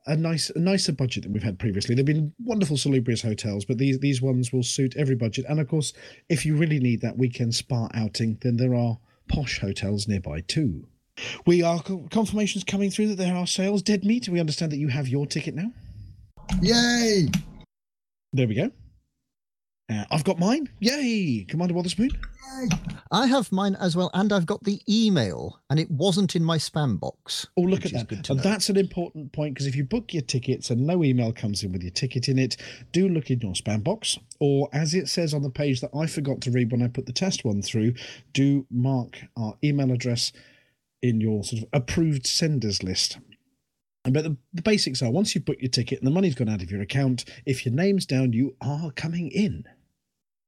[0.07, 1.95] a nice a nicer budget than we've had previously.
[1.95, 5.47] They've been wonderful salubrious hotels but these these ones will suit every budget.
[5.49, 5.93] And of course
[6.29, 8.99] if you really need that weekend spa outing then there are
[9.29, 10.89] posh hotels nearby too.
[11.47, 13.83] We are confirmations coming through that there are sales.
[13.83, 15.73] Dead meat we understand that you have your ticket now.
[16.61, 17.29] Yay!
[18.33, 18.71] There we go.
[19.91, 20.69] Uh, I've got mine.
[20.81, 21.47] Yay!
[21.49, 22.11] Commander Witherspoon.
[23.11, 26.59] I have mine as well, and I've got the email, and it wasn't in my
[26.59, 27.47] spam box.
[27.57, 28.11] Oh, look at that.
[28.11, 28.43] And know.
[28.43, 31.73] that's an important point because if you book your tickets and no email comes in
[31.73, 32.57] with your ticket in it,
[32.93, 34.19] do look in your spam box.
[34.41, 37.07] Or as it says on the page that I forgot to read when I put
[37.07, 37.95] the test one through,
[38.35, 40.33] do mark our email address
[41.01, 43.19] in your sort of approved senders list.
[44.09, 46.49] And But the, the basics are once you book your ticket and the money's gone
[46.49, 49.65] out of your account, if your name's down, you are coming in.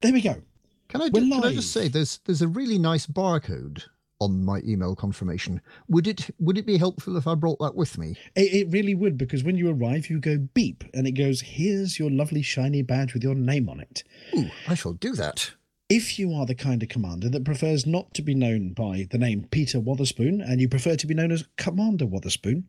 [0.01, 0.41] There we go.
[0.89, 3.85] Can I, do, can I just say there's there's a really nice barcode
[4.19, 5.61] on my email confirmation.
[5.89, 8.17] Would it would it be helpful if I brought that with me?
[8.35, 11.99] It, it really would because when you arrive, you go beep and it goes, Here's
[11.99, 14.05] your lovely shiny badge with your name on it.
[14.35, 15.53] Ooh, I shall do that.
[15.91, 19.19] If you are the kind of commander that prefers not to be known by the
[19.19, 22.69] name Peter Wotherspoon and you prefer to be known as Commander Wotherspoon,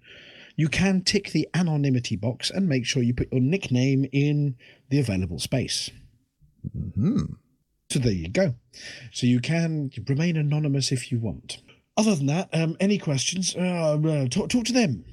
[0.55, 4.55] you can tick the anonymity box and make sure you put your nickname in
[4.89, 5.89] the available space.
[6.95, 7.33] Hmm.
[7.89, 8.55] So there you go.
[9.11, 11.61] So you can remain anonymous if you want.
[11.97, 13.55] Other than that, um, any questions?
[13.55, 15.03] Uh, uh, talk, talk to them.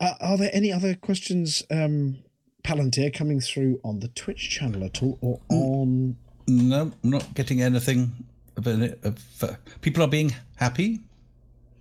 [0.00, 2.18] Uh, are there any other questions, um,
[2.64, 6.16] Palantir, coming through on the Twitch channel at all or on
[6.48, 8.12] No, I'm not getting anything.
[8.56, 11.00] Of, of, uh, people are being happy.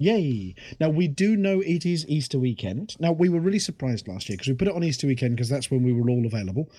[0.01, 0.55] Yay!
[0.79, 2.95] Now we do know it is Easter weekend.
[2.99, 5.49] Now we were really surprised last year because we put it on Easter weekend because
[5.49, 6.71] that's when we were all available.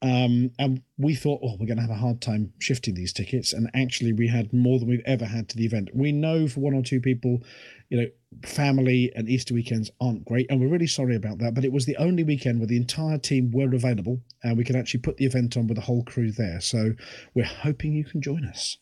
[0.00, 3.52] Um, and we thought, oh, we're going to have a hard time shifting these tickets.
[3.52, 5.90] And actually, we had more than we've ever had to the event.
[5.94, 7.42] We know for one or two people,
[7.90, 8.06] you know,
[8.46, 10.46] family and Easter weekends aren't great.
[10.50, 11.54] And we're really sorry about that.
[11.54, 14.76] But it was the only weekend where the entire team were available and we could
[14.76, 16.60] actually put the event on with the whole crew there.
[16.60, 16.92] So
[17.34, 18.78] we're hoping you can join us.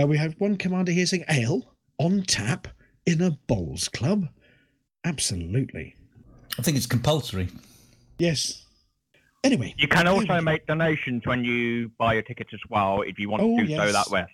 [0.00, 2.68] Uh, we have one commander here saying ale on tap
[3.06, 4.28] in a bowls club.
[5.04, 5.96] Absolutely.
[6.58, 7.48] I think it's compulsory.
[8.18, 8.64] Yes.
[9.42, 13.28] Anyway, You can also make donations when you buy your tickets as well if you
[13.28, 14.24] want Oh, to do so that way.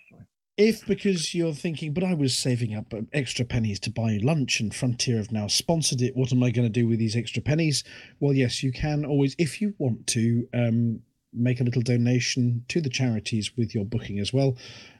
[0.57, 4.59] If because you're thinking, but I was saving up uh, extra pennies to buy lunch
[4.59, 7.41] and Frontier have now sponsored it, what am I going to do with these extra
[7.41, 7.83] pennies?
[8.19, 11.01] Well, yes, you can always, if you want to, um,
[11.33, 14.57] make a little donation to the charities with your booking as well.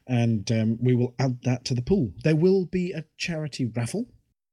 [0.07, 2.11] And um, we will add that to the pool.
[2.23, 4.07] There will be a charity raffle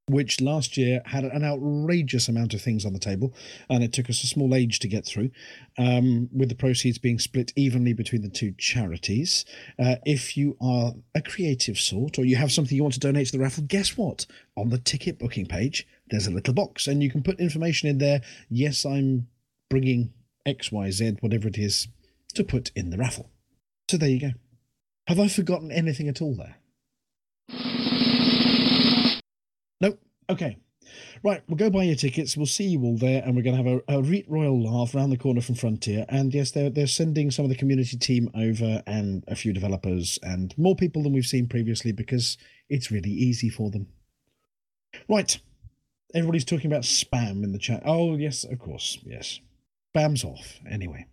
[0.09, 3.35] which last year had an outrageous amount of things on the table,
[3.68, 5.31] and it took us a small age to get through,
[5.76, 9.45] um, with the proceeds being split evenly between the two charities.
[9.79, 13.26] Uh, if you are a creative sort or you have something you want to donate
[13.26, 14.26] to the raffle, guess what?
[14.57, 17.99] On the ticket booking page, there's a little box, and you can put information in
[17.99, 18.22] there.
[18.49, 19.29] Yes, I'm
[19.68, 20.12] bringing
[20.49, 21.89] X, Y, Z, whatever it is,
[22.35, 23.31] to put in the raffle.
[23.89, 24.31] So there you go.
[25.07, 26.57] Have I forgotten anything at all there?
[29.81, 30.01] Nope.
[30.29, 30.59] Okay.
[31.23, 32.37] Right, we'll go buy your tickets.
[32.37, 34.95] We'll see you all there, and we're going to have a, a Reet Royal laugh
[34.95, 36.07] around the corner from Frontier.
[36.09, 40.19] And yes, they're they're sending some of the community team over, and a few developers,
[40.23, 42.39] and more people than we've seen previously because
[42.69, 43.89] it's really easy for them.
[45.09, 45.39] Right,
[46.15, 47.83] everybody's talking about spam in the chat.
[47.85, 49.41] Oh yes, of course, yes.
[49.95, 51.07] Spam's off anyway.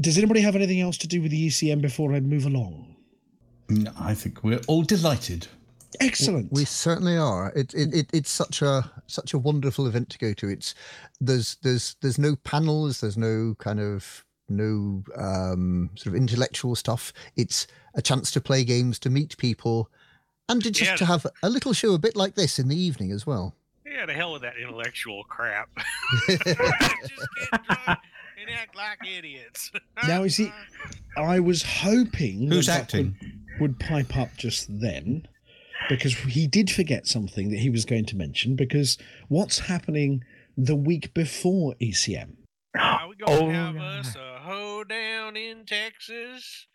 [0.00, 2.96] Does anybody have anything else to do with the ECM before I move along?
[3.68, 5.46] No, I think we're all delighted.
[6.00, 6.52] Excellent.
[6.52, 7.52] We certainly are.
[7.56, 10.48] It, it, it it's such a such a wonderful event to go to.
[10.48, 10.74] It's
[11.20, 13.00] there's there's there's no panels.
[13.00, 17.12] There's no kind of no um, sort of intellectual stuff.
[17.36, 19.90] It's a chance to play games, to meet people,
[20.48, 20.96] and to just Yeah.
[20.96, 23.54] to have a little show a bit like this in the evening as well.
[24.06, 25.68] Yeah, the hell with that intellectual crap.
[26.28, 27.98] Just get drunk
[28.40, 29.72] and act like idiots.
[30.06, 30.52] Now, you see,
[31.16, 33.16] I was hoping Who's that acting?
[33.60, 35.26] Would, would pipe up just then
[35.88, 38.54] because he did forget something that he was going to mention.
[38.56, 38.98] Because
[39.28, 40.24] what's happening
[40.56, 42.36] the week before ECM?
[42.78, 46.66] Are we gonna Oh, have us a hoedown in Texas?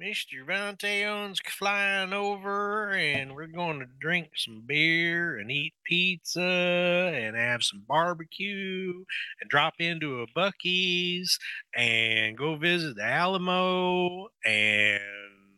[0.00, 0.46] Mr.
[0.46, 7.62] Vanteon's flying over, and we're going to drink some beer and eat pizza and have
[7.62, 9.04] some barbecue
[9.40, 11.38] and drop into a Buc-ee's
[11.76, 15.02] and go visit the Alamo and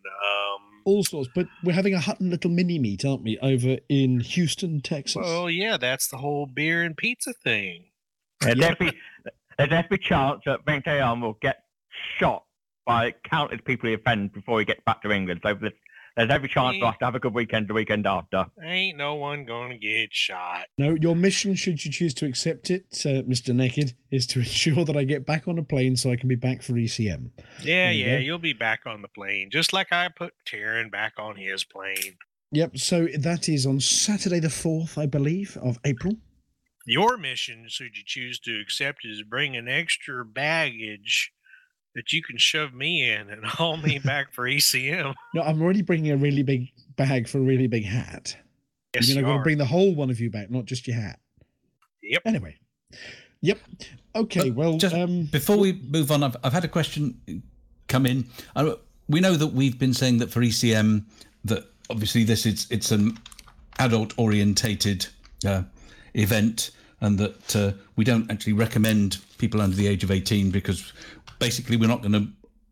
[0.05, 0.61] um.
[0.86, 4.80] All sorts, but we're having a Hutton little mini meet, aren't we, over in Houston,
[4.80, 5.22] Texas?
[5.24, 7.84] Well, yeah, that's the whole beer and pizza thing.
[8.40, 8.90] There's every,
[9.57, 11.62] there's every chance that Benteon will get
[12.18, 12.43] shot
[12.87, 15.41] by countless people he offends before he gets back to England.
[15.43, 15.72] So there's,
[16.16, 18.47] there's every chance for us to have a good weekend the weekend after.
[18.62, 20.66] Ain't no one gonna get shot.
[20.76, 23.55] No, your mission, should you choose to accept it, uh, Mr.
[23.55, 26.35] Naked, is to ensure that I get back on a plane so I can be
[26.35, 27.30] back for ECM.
[27.61, 28.22] Yeah, There you yeah, go.
[28.22, 32.16] you'll be back on the plane, just like I put Taryn back on his plane.
[32.55, 36.14] Yep, so that is on Saturday the 4th, I believe, of April.
[36.85, 41.33] Your mission, should you choose to accept, is bring an extra baggage
[41.95, 45.14] that you can shove me in and haul me back for ECM.
[45.34, 48.36] No, I'm already bringing a really big bag for a really big hat.
[48.95, 50.97] Yes, You're you going to bring the whole one of you back, not just your
[50.97, 51.18] hat.
[52.03, 52.22] Yep.
[52.26, 52.57] Anyway.
[53.40, 53.59] Yep.
[54.14, 57.43] Okay, well, Just um, before we move on, I've, I've had a question
[57.88, 58.26] come in.
[58.55, 58.74] Uh,
[59.09, 61.05] we know that we've been saying that for ECM,
[61.45, 63.18] that obviously this is it's an
[63.78, 65.07] adult orientated
[65.47, 65.62] uh,
[66.14, 66.70] event,
[67.03, 70.92] and that uh, we don't actually recommend people under the age of 18 because
[71.38, 72.28] basically we're not going to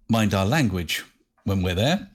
[0.09, 1.05] mind our language
[1.45, 2.09] when we're there.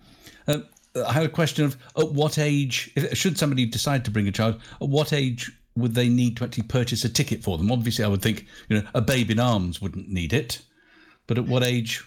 [0.47, 0.59] Uh,
[1.05, 4.61] I had a question of at what age, should somebody decide to bring a child,
[4.81, 7.69] at what age would they need to actually purchase a ticket for them?
[7.69, 10.61] Obviously, I would think you know a babe in arms wouldn't need it,
[11.27, 12.01] but at what age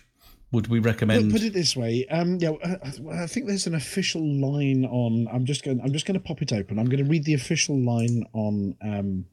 [0.52, 1.32] would we recommend?
[1.32, 5.28] put it this way, um, yeah, I, I think there's an official line on.
[5.30, 5.82] I'm just going.
[5.82, 6.78] I'm just going to pop it open.
[6.78, 9.26] I'm going to read the official line on um,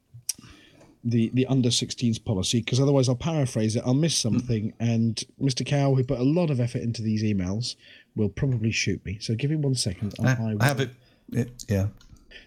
[1.05, 3.83] the the under 16s policy because otherwise I'll paraphrase it.
[3.85, 5.65] I'll miss something, and Mr.
[5.65, 7.75] Cow, who put a lot of effort into these emails,
[8.15, 9.17] will probably shoot me.
[9.21, 10.15] So give me one second.
[10.17, 10.89] and Uh, I, I have it.
[11.31, 11.87] it yeah.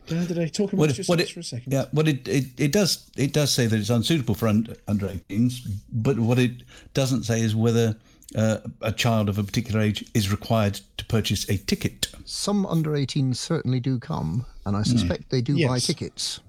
[0.06, 1.72] Did I, did I talk What about it- just what it- for a second?
[1.72, 5.06] Yeah, what it, it it does it does say that it's unsuitable for under under
[5.06, 5.60] 18s,
[5.92, 6.52] but what it
[6.94, 7.96] doesn't say is whether
[8.34, 12.08] uh, a child of a particular age is required to purchase a ticket.
[12.26, 16.40] Some under 18s certainly do come, and I suspect they do buy tickets.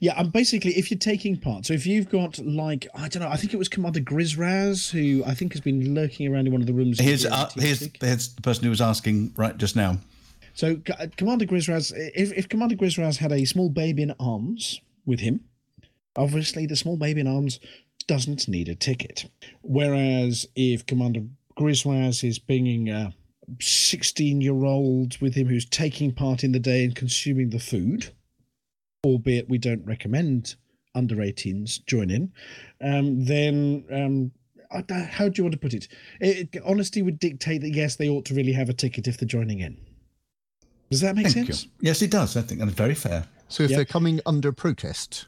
[0.00, 3.28] Yeah, and basically, if you're taking part, so if you've got like I don't know,
[3.28, 6.60] I think it was Commander Grizraz who I think has been lurking around in one
[6.60, 6.98] of the rooms.
[6.98, 9.98] Here's here uh, here's, here's the person who was asking right just now.
[10.54, 15.20] So uh, Commander Grizraz, if, if Commander Grizraz had a small baby in arms with
[15.20, 15.40] him,
[16.16, 17.58] obviously the small baby in arms
[18.06, 19.30] doesn't need a ticket.
[19.62, 21.22] Whereas if Commander
[21.58, 23.14] Grizraz is bringing a
[23.60, 28.10] 16 year old with him who's taking part in the day and consuming the food,
[29.06, 30.54] albeit we don't recommend
[30.94, 32.32] under 18s join in,
[32.80, 34.30] um, then um,
[34.70, 35.88] I how do you want to put it?
[36.20, 36.62] It, it?
[36.64, 39.60] Honesty would dictate that yes, they ought to really have a ticket if they're joining
[39.60, 39.76] in.
[40.90, 41.64] Does that make Thank sense?
[41.64, 41.70] you.
[41.80, 42.36] Yes, it does.
[42.36, 43.26] I think that's very fair.
[43.48, 43.76] So if Yeah.
[43.76, 45.26] they're coming under protest,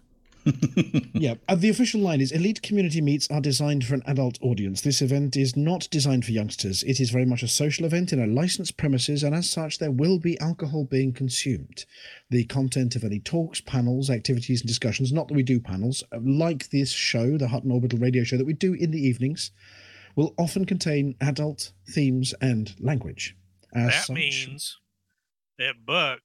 [1.14, 4.80] yeah, uh, the official line is elite community meets are designed for an adult audience.
[4.80, 6.82] This event is not designed for youngsters.
[6.82, 9.90] It is very much a social event in a licensed premises, and as such, there
[9.90, 11.84] will be alcohol being consumed.
[12.30, 16.18] The content of any talks, panels, activities, and discussions, not that we do panels, uh,
[16.22, 19.50] like this show, the Hutton Orbital radio show that we do in the evenings,
[20.16, 23.36] will often contain adult themes and language.
[23.74, 24.78] As that such, means
[25.58, 26.20] that Buck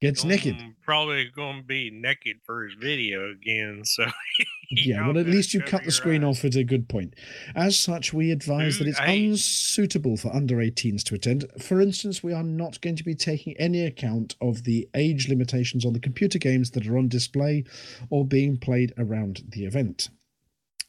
[0.00, 0.56] gets naked.
[0.58, 3.82] gonna- probably going to be naked for his video again.
[3.84, 4.06] So
[4.72, 7.14] Yeah, well, at least you cut the screen off at a good point.
[7.56, 11.44] As such, we advise that it's I- unsuitable for under 18s to attend.
[11.60, 15.84] For instance, we are not going to be taking any account of the age limitations
[15.84, 17.64] on the computer games that are on display
[18.10, 20.08] or being played around the event.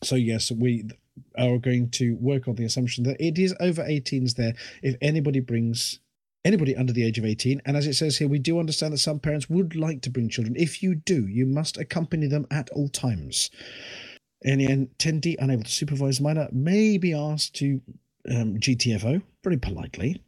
[0.03, 0.83] So, yes, we
[1.35, 4.53] are going to work on the assumption that it is over 18s there
[4.83, 5.99] if anybody brings
[6.43, 8.97] anybody under the age of 18 and as it says here we do understand that
[8.97, 10.55] some parents would like to bring children.
[10.57, 13.49] If you do you must accompany them at all times.
[14.43, 17.81] Any attendee unable to supervise minor may be asked to
[18.29, 20.21] um, gtfo very politely.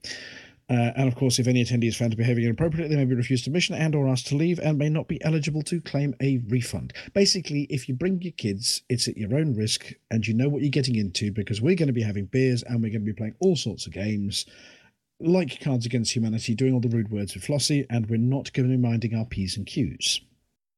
[0.70, 3.10] Uh, and of course if any attendee is found to be behaving inappropriately they may
[3.10, 6.14] be refused admission and or asked to leave and may not be eligible to claim
[6.22, 6.94] a refund.
[7.14, 10.62] Basically if you bring your kids it's at your own risk and you know what
[10.62, 13.14] you're getting into because we're going to be having beers and we're going to be
[13.14, 14.46] playing all sorts of games
[15.20, 18.70] like Cards Against Humanity, doing all the rude words with Flossie, and we're not going
[18.70, 20.22] to be minding our P's and Q's.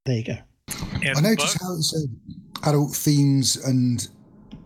[0.05, 0.37] There you go.
[0.69, 2.09] I noticed how it said
[2.63, 4.07] adult themes and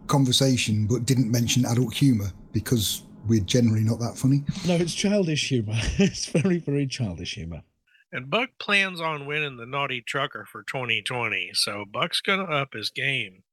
[0.08, 4.44] conversation, but didn't mention adult humour because we're generally not that funny.
[4.66, 5.76] No, it's childish humour.
[5.98, 7.64] it's very, very childish humour.
[8.12, 11.52] And Buck plans on winning the Naughty Trucker for 2020.
[11.54, 13.44] So Buck's going to up his game.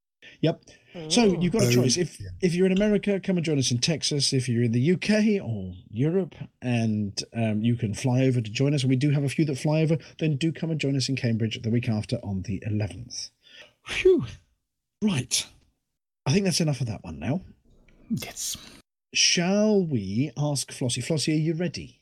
[0.41, 0.63] Yep.
[1.09, 1.97] So you've got a Oh, choice.
[1.97, 4.33] If if you're in America, come and join us in Texas.
[4.33, 8.75] If you're in the UK or Europe, and um, you can fly over to join
[8.75, 10.97] us, and we do have a few that fly over, then do come and join
[10.97, 13.31] us in Cambridge the week after on the 11th.
[13.87, 14.25] Phew.
[15.03, 15.47] Right.
[16.25, 17.43] I think that's enough of that one now.
[18.11, 18.57] Yes.
[19.15, 21.03] Shall we ask Flossie?
[21.05, 22.01] Flossie, are you ready?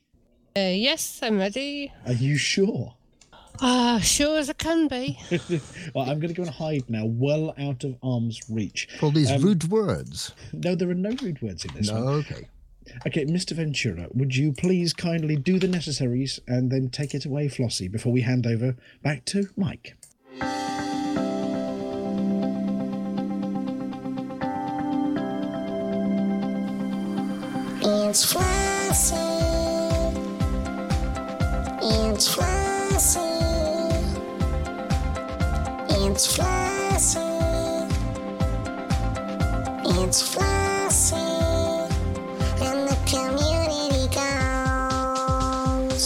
[0.56, 1.92] Uh, yes, I'm ready.
[2.06, 2.94] Are you sure?
[3.60, 5.18] Ah, sure as I can be.
[5.94, 8.88] well, I'm going to go and hide now, well out of arm's reach.
[8.98, 10.32] for all these Um, rude words.
[10.52, 12.14] No, there are no rude words in this No, one.
[12.14, 12.48] okay.
[13.06, 13.52] Okay, Mr.
[13.52, 18.12] Ventura, would you please kindly do the necessaries and then take it away, Flossie, before
[18.12, 19.94] we hand over back to Mike?
[27.86, 29.16] It's Flossie.
[31.82, 33.23] It's Flossie.
[36.16, 37.18] It's Flossie.
[39.84, 41.18] It's Flossie.
[42.62, 46.04] And the community goes.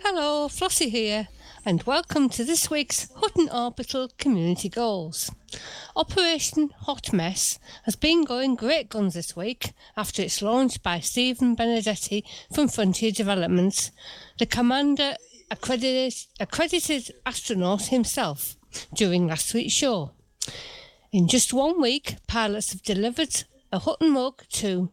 [0.00, 1.28] Hello, Flossie here,
[1.64, 5.30] and welcome to this week's Hutton Orbital Community Goals.
[5.94, 11.54] Operation Hot Mess has been going great guns this week after its launch by Stephen
[11.54, 13.90] Benedetti from Frontier Developments,
[14.38, 15.16] the commander
[15.50, 18.56] accredited, accredited astronaut himself,
[18.94, 20.12] during last week's show.
[21.12, 24.90] In just one week, pilots have delivered a Hutton mug to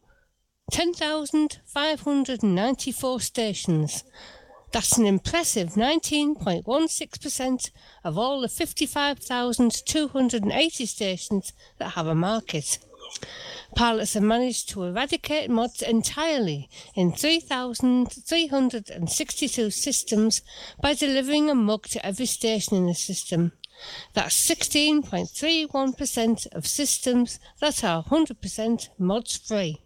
[0.71, 4.03] 10,594 stations.
[4.71, 7.71] That's an impressive 19.16%
[8.03, 12.79] of all the 55,280 stations that have a market.
[13.75, 20.41] Pilots have managed to eradicate mods entirely in 3,362 systems
[20.81, 23.53] by delivering a mug to every station in the system.
[24.13, 29.83] That's 16.31% of systems that are 100% mods free.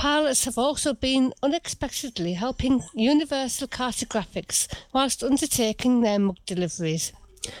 [0.00, 7.12] Pilots have also been unexpectedly helping Universal Cartographics whilst undertaking their mug deliveries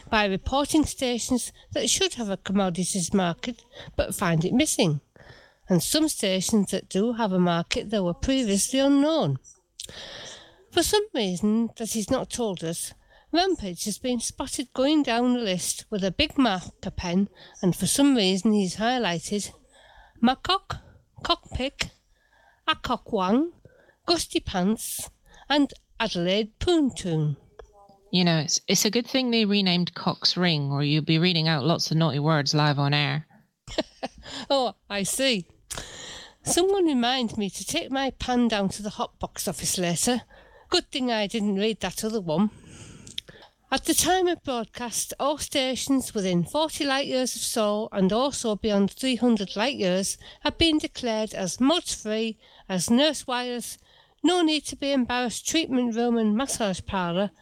[0.08, 3.62] by reporting stations that should have a commodities market
[3.94, 5.02] but find it missing,
[5.68, 9.38] and some stations that do have a market that were previously unknown.
[10.70, 12.94] For some reason that he's not told us,
[13.32, 17.28] Rampage has been spotted going down the list with a big marker pen,
[17.60, 19.52] and for some reason he's highlighted
[20.22, 20.78] Macock,
[21.22, 21.90] Cockpick,
[22.70, 23.50] Acokwang,
[24.06, 25.10] Gusty Pants,
[25.48, 27.36] and Adelaide Poontoon.
[28.12, 31.48] You know, it's, it's a good thing they renamed Cox Ring, or you'll be reading
[31.48, 33.26] out lots of naughty words live on air.
[34.48, 35.46] Oh, I see.
[36.44, 40.22] Someone remind me to take my pan down to the hot box office later.
[40.68, 42.50] Good thing I didn't read that other one.
[43.72, 48.56] At the time of broadcast, all stations within 40 light years of Sol and also
[48.56, 52.36] beyond 300 light years have been declared as mods free,
[52.70, 53.78] as nurse wires,
[54.22, 57.32] no need to be embarrassed treatment room and massage parlour,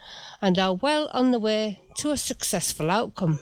[0.40, 3.38] and are well on the way to a successful outcome.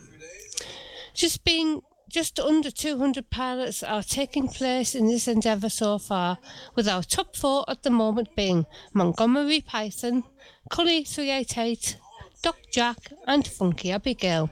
[1.14, 6.38] Just being just under 200 pilots are taking place in this endeavour so far,
[6.74, 10.24] with our top four at the moment being Montgomery Python,
[10.68, 11.98] Cully 388,
[12.42, 14.50] Doc Jack, and Funky Abigail.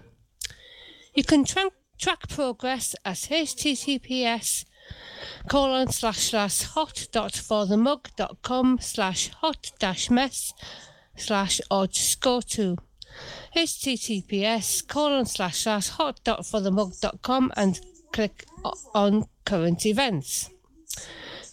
[1.14, 4.64] You can tra- track progress at https
[5.49, 10.53] colon slash slash hot dot for the mug dot com slash hot dash mess
[11.16, 12.76] slash odd score two.
[13.57, 17.80] https colon slash slash hot dot for the mug dot com and
[18.12, 18.45] click
[18.95, 20.51] on current events.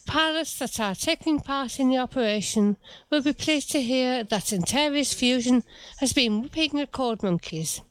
[0.08, 2.78] Pilots that are taking part in the operation
[3.10, 5.64] will be pleased to hear that Antares Fusion
[6.00, 7.82] has been whipping record monkeys.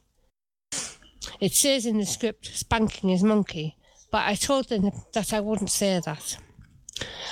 [1.39, 3.77] It says in the script, spanking his monkey,
[4.11, 6.37] but I told them that I wouldn't say that.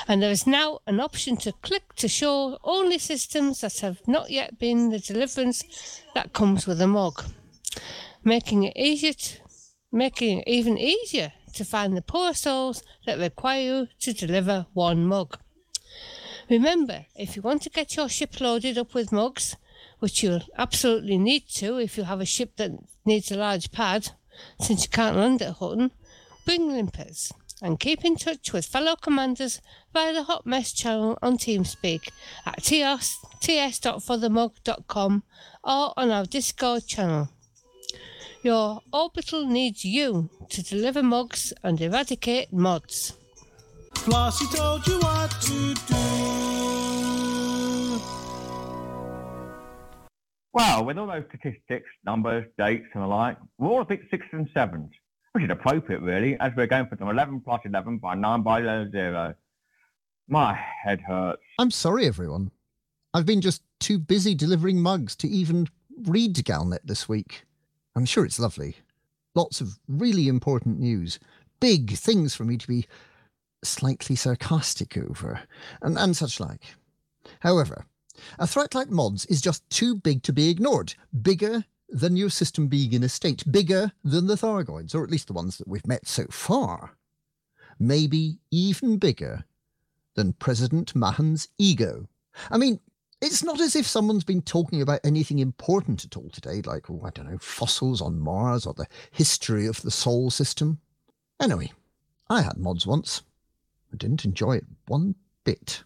[0.07, 4.31] And there is now an option to click to show only systems that have not
[4.31, 7.23] yet been the deliverance that comes with a mug,
[8.23, 9.37] making it easier to,
[9.91, 15.05] making it even easier to find the poor souls that require you to deliver one
[15.05, 15.37] mug.
[16.49, 19.55] Remember, if you want to get your ship loaded up with mugs,
[19.99, 22.71] which you'll absolutely need to if you have a ship that
[23.05, 24.09] needs a large pad,
[24.59, 25.91] since you can't land at Hutton,
[26.49, 27.31] bring limpets
[27.61, 29.61] and keep in touch with fellow commanders
[29.93, 32.09] via the Hot Mess channel on TeamSpeak
[32.43, 35.21] at ts, ts.forthemug.com
[35.63, 37.29] or on our Discord channel.
[38.41, 43.13] Your orbital needs you to deliver mugs and eradicate mods.
[43.93, 46.39] Flossie told you what to do.
[50.51, 54.25] Well, with all those statistics, numbers, dates and the like, we're all a bit six
[54.31, 54.89] and sevens,
[55.31, 58.61] which is appropriate really, as we're going for some 11 plus 11 by 9 by
[58.61, 59.33] 0.
[60.27, 61.41] My head hurts.
[61.57, 62.51] I'm sorry, everyone.
[63.13, 65.67] I've been just too busy delivering mugs to even
[66.03, 67.43] read Galnet this week.
[67.95, 68.75] I'm sure it's lovely.
[69.35, 71.19] Lots of really important news.
[71.59, 72.85] Big things for me to be
[73.63, 75.41] slightly sarcastic over,
[75.81, 76.61] and, and such like.
[77.41, 77.85] However,
[78.37, 80.95] a threat like mods is just too big to be ignored.
[81.21, 83.43] Bigger than your system being in a state.
[83.51, 86.97] Bigger than the Thargoids, or at least the ones that we've met so far.
[87.79, 89.45] Maybe even bigger
[90.15, 92.07] than President Mahon's ego.
[92.51, 92.79] I mean,
[93.21, 97.01] it's not as if someone's been talking about anything important at all today, like, oh,
[97.03, 100.79] I don't know, fossils on Mars or the history of the Sol system.
[101.41, 101.71] Anyway,
[102.29, 103.23] I had mods once.
[103.93, 105.83] I didn't enjoy it one bit.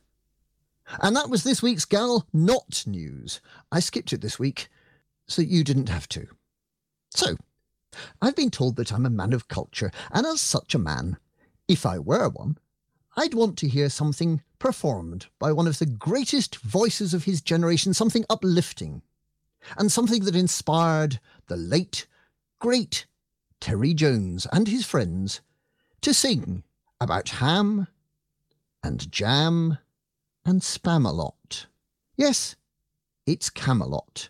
[1.02, 3.42] And that was this week's Gal Not News.
[3.72, 4.68] I skipped it this week,
[5.28, 6.28] so you didn't have to.
[7.12, 7.38] So,
[8.22, 11.18] I've been told that I'm a man of culture, and as such a man,
[11.68, 12.58] if I were one,
[13.16, 17.94] I'd want to hear something performed by one of the greatest voices of his generation,
[17.94, 19.04] something uplifting,
[19.78, 22.08] and something that inspired the late,
[22.60, 23.06] great
[23.62, 25.42] Terry Jones and his friends
[26.02, 26.64] to sing
[27.00, 27.88] about ham
[28.84, 29.78] and jam
[30.46, 31.68] and Spamalot.
[32.18, 32.56] Yes,
[33.26, 34.30] it's Camelot,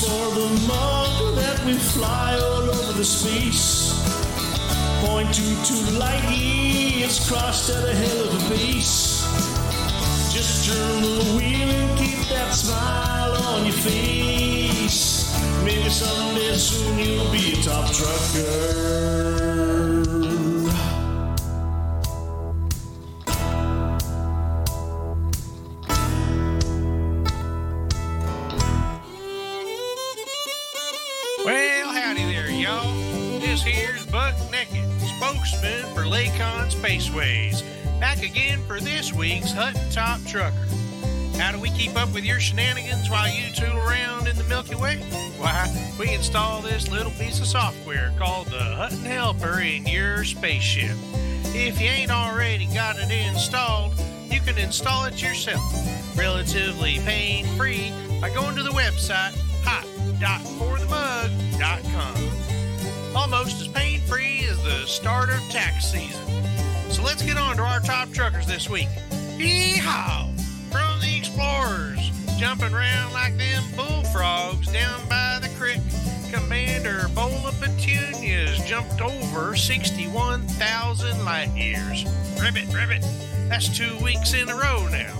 [0.00, 3.94] For the mug that we fly all over the space.
[5.06, 9.22] Point to two light years crossed at a hell of a pace.
[10.32, 15.32] Just turn the wheel and keep that smile on your face.
[15.64, 19.73] Maybe someday soon you'll be a top trucker.
[33.64, 37.62] Here's Buck Naked, spokesman for Lakon Spaceways,
[37.98, 40.66] back again for this week's Hutton Top Trucker.
[41.38, 44.74] How do we keep up with your shenanigans while you tool around in the Milky
[44.74, 44.96] Way?
[45.38, 50.96] Why, we install this little piece of software called the Hutton Helper in your spaceship.
[51.54, 53.94] If you ain't already got it installed,
[54.30, 55.62] you can install it yourself,
[56.16, 59.34] relatively pain free, by going to the website
[59.64, 62.43] hot.forthemug HuttonsPayPal.com.
[63.14, 66.20] Almost as pain free as the start of tax season.
[66.90, 68.88] So let's get on to our top truckers this week.
[69.38, 70.36] Yeehaw!
[70.72, 75.80] From the Explorers, jumping around like them bullfrogs down by the creek.
[76.32, 82.04] Commander Bola Petunias jumped over 61,000 light years.
[82.40, 83.06] Ribbit, ribbit.
[83.48, 85.16] That's two weeks in a row now.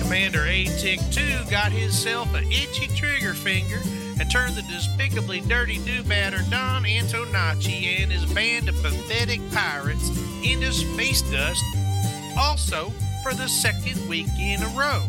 [0.00, 3.80] Commander A-Tick 2 got himself a itchy trigger finger
[4.22, 10.10] and turned the despicably dirty do-batter Don Antonacci and his band of pathetic pirates
[10.44, 11.64] into space dust,
[12.38, 12.90] also
[13.24, 15.02] for the second week in a row.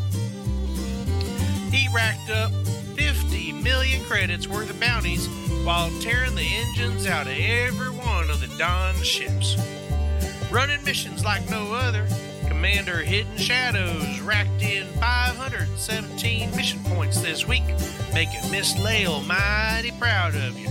[1.71, 2.51] He racked up
[2.95, 5.27] 50 million credits worth of bounties
[5.63, 9.57] while tearing the engines out of every one of the Don ships.
[10.51, 12.07] Running missions like no other,
[12.47, 17.63] Commander Hidden Shadows racked in 517 mission points this week,
[18.13, 20.69] making Miss Lael mighty proud of you.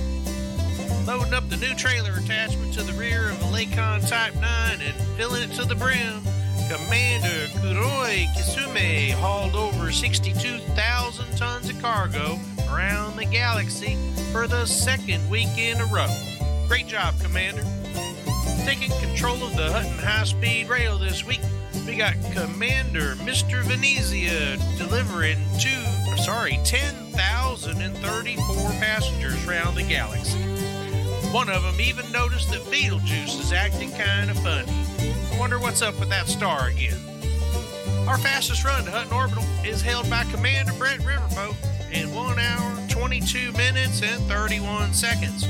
[1.06, 4.94] Loading up the new trailer attachment to the rear of a Lakon Type 9 and
[5.16, 6.22] filling it to the brim,
[6.68, 12.38] Commander Kuroi Kisume hauled over 62,000 tons of cargo
[12.70, 13.98] around the galaxy
[14.32, 16.06] for the second week in a row.
[16.68, 17.64] Great job, Commander.
[18.64, 21.40] Taking control of the Hutton High Speed Rail this week,
[21.86, 23.62] we got Commander Mr.
[23.62, 25.82] Venezia delivering two,
[26.22, 30.38] sorry, 10,034 passengers around the galaxy.
[31.32, 34.72] One of them even noticed that Betelgeuse is acting kind of funny.
[35.32, 36.98] I wonder what's up with that star again.
[38.06, 41.56] Our fastest run to Hutton Orbital is held by Commander Brett Riverboat
[41.92, 45.46] in 1 hour, 22 minutes, and 31 seconds.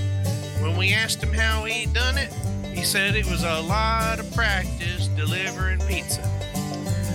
[0.60, 2.32] When we asked him how he done it,
[2.74, 6.22] he said it was a lot of practice delivering pizza.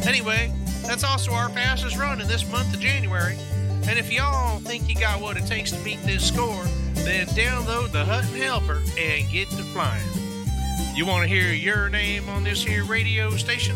[0.07, 0.51] Anyway,
[0.85, 3.35] that's also our fastest run in this month of January.
[3.87, 7.91] And if y'all think you got what it takes to beat this score, then download
[7.91, 10.01] the Hutton Helper and get to flying.
[10.95, 13.75] You want to hear your name on this here radio station?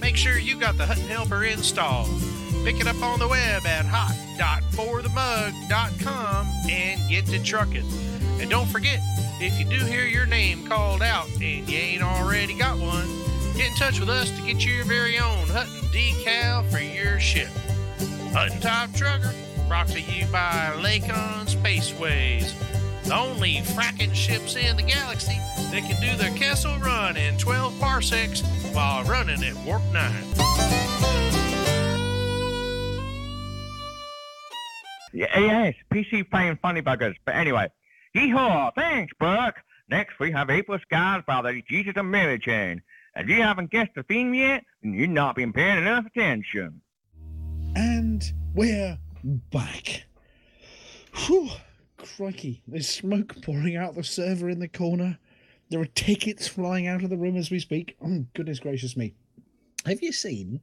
[0.00, 2.08] Make sure you got the Hutton Helper installed.
[2.64, 7.84] Pick it up on the web at hot.forthemug.com and get to trucking.
[8.42, 8.98] And don't forget,
[9.40, 13.06] if you do hear your name called out and you ain't already got one,
[13.56, 17.46] get in touch with us to get your very own Hutton decal for your ship.
[18.32, 19.32] Hutton Top Trucker,
[19.68, 22.52] brought to you by Lakon Spaceways,
[23.04, 25.38] the only fracking ships in the galaxy
[25.70, 30.12] that can do their Kessel run in 12 parsecs while running at warp 9.
[35.12, 37.14] Yeah, yes, PC playing funny buggers.
[37.24, 37.68] But anyway,
[38.14, 39.56] yeehaw, thanks, Buck.
[39.88, 42.82] Next, we have April Skies by the Jesus and Mary Chain.
[43.14, 46.80] If you haven't guessed the theme yet, then you've not been paying enough attention.
[47.74, 50.06] And we're back.
[51.14, 51.50] Whew,
[51.98, 52.62] crikey.
[52.66, 55.18] There's smoke pouring out the server in the corner.
[55.68, 57.96] There are tickets flying out of the room as we speak.
[58.02, 59.14] Oh, goodness gracious me.
[59.86, 60.60] Have you seen?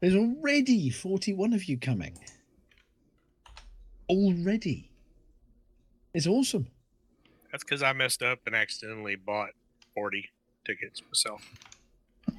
[0.00, 2.18] There's already 41 of you coming.
[4.08, 4.87] Already.
[6.14, 6.68] It's awesome.
[7.52, 9.50] That's because I messed up and accidentally bought
[9.94, 10.28] 40
[10.66, 11.42] tickets myself.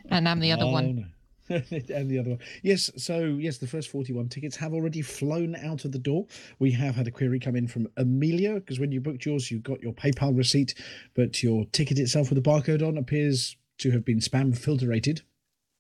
[0.09, 0.95] And I'm the other Oh, one.
[0.95, 1.05] no.
[1.49, 2.39] and the other one.
[2.61, 6.27] Yes, so yes, the first 41 tickets have already flown out of the door.
[6.59, 9.57] We have had a query come in from Amelia because when you booked yours, you
[9.59, 10.75] got your PayPal receipt,
[11.15, 15.21] but your ticket itself with the barcode on appears to have been spam filtered.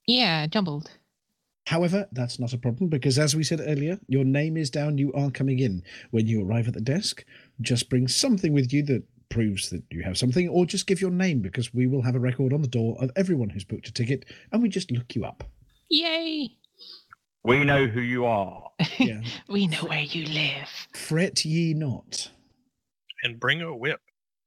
[0.07, 0.89] Yeah, jumbled.
[1.67, 5.13] However, that's not a problem because, as we said earlier, your name is down, you
[5.13, 5.83] are coming in.
[6.09, 7.23] When you arrive at the desk,
[7.61, 11.11] just bring something with you that proves that you have something, or just give your
[11.11, 13.93] name because we will have a record on the door of everyone who's booked a
[13.93, 15.43] ticket and we just look you up.
[15.89, 16.49] Yay!
[17.43, 18.63] We know who you are.
[18.97, 19.21] Yeah.
[19.47, 20.69] We know where you live.
[20.93, 22.31] Fret ye not.
[23.23, 23.99] And bring a whip.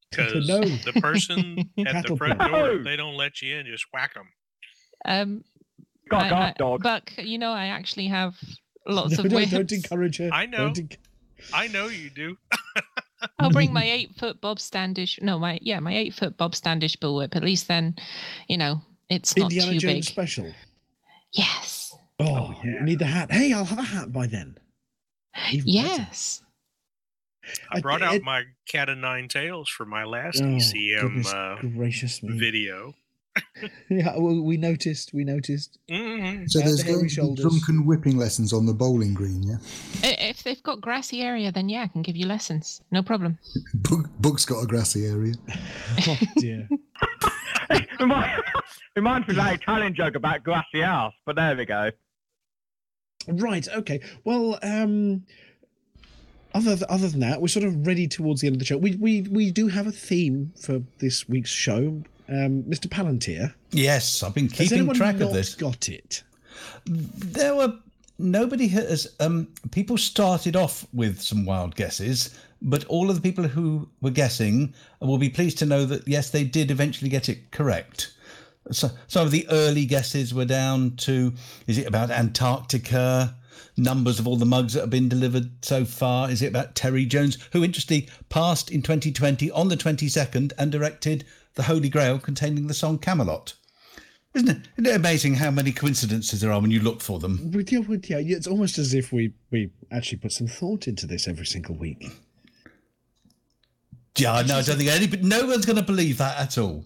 [0.09, 0.61] Because No.
[0.61, 1.57] the person
[1.87, 2.51] at the front prod.
[2.51, 4.27] door, they don't let you in, just whack them.
[5.05, 5.43] Um,
[6.09, 6.83] Got I- off, I- dog.
[6.83, 8.35] Buck, you know I actually have
[8.87, 9.51] lots No, of don't, whips.
[9.51, 10.29] don't encourage her.
[10.31, 10.69] I know.
[10.71, 10.97] Enc-
[11.53, 12.37] I know you do.
[13.39, 15.19] I'll bring my eight foot Bob Standish.
[15.21, 17.35] No, my yeah, my eight foot Bob Standish bullwhip.
[17.35, 17.95] At least then,
[18.47, 20.03] you know, it's not Indiana too Jones big.
[20.05, 20.53] special.
[21.33, 21.95] Yes.
[22.19, 23.31] Oh, you need the hat.
[23.31, 24.57] Hey, I'll have a hat by then.
[25.51, 25.67] Even.
[25.67, 26.41] Yes.
[27.71, 31.25] I I- brought out it- my cat of nine tails for my last Oh, ECM
[31.33, 32.37] uh, gracious me.
[32.37, 32.93] video.
[33.89, 35.13] Yeah, well, we noticed.
[35.13, 35.79] We noticed.
[35.89, 36.49] Mhm.
[36.49, 39.41] So And there's the hairy going to be drunken whipping lessons on the bowling green,
[39.43, 39.57] yeah?
[40.03, 42.81] If they've got grassy area, then yeah, I can give you lessons.
[42.91, 43.39] No problem.
[43.73, 45.33] Book, Book's got a grassy area.
[46.07, 46.67] Oh dear.
[47.99, 48.41] Remind-
[48.95, 51.89] Reminds me of that Italian joke about grassy house, but there we go.
[53.27, 53.67] Right.
[53.67, 54.01] Okay.
[54.23, 55.23] Well, um,
[56.53, 58.77] other th- other than that, we're sort of ready towards the end of the show.
[58.77, 62.87] We we we do have a theme for this week's show, um, Mr.
[62.87, 63.53] Palantir.
[63.71, 65.55] Yes, I've been keeping track of this.
[65.55, 66.23] Got it.
[66.85, 67.73] There were
[68.19, 69.13] nobody has.
[69.19, 74.11] Um, people started off with some wild guesses, but all of the people who were
[74.11, 78.13] guessing will be pleased to know that yes, they did eventually get it correct.
[78.71, 81.33] So, some of the early guesses were down to
[81.67, 83.35] is it about Antarctica?
[83.75, 86.29] Numbers of all the mugs that have been delivered so far.
[86.29, 91.25] Is it about Terry Jones, who interestingly passed in 2020 on the 22nd and directed
[91.55, 93.53] The Holy Grail containing the song Camelot?
[94.33, 97.51] Isn't it, isn't it amazing how many coincidences there are when you look for them?
[97.53, 101.45] Yeah, yeah, it's almost as if we we actually put some thought into this every
[101.45, 102.09] single week.
[104.17, 106.85] Yeah, no, I don't think anybody, no one's going to believe that at all.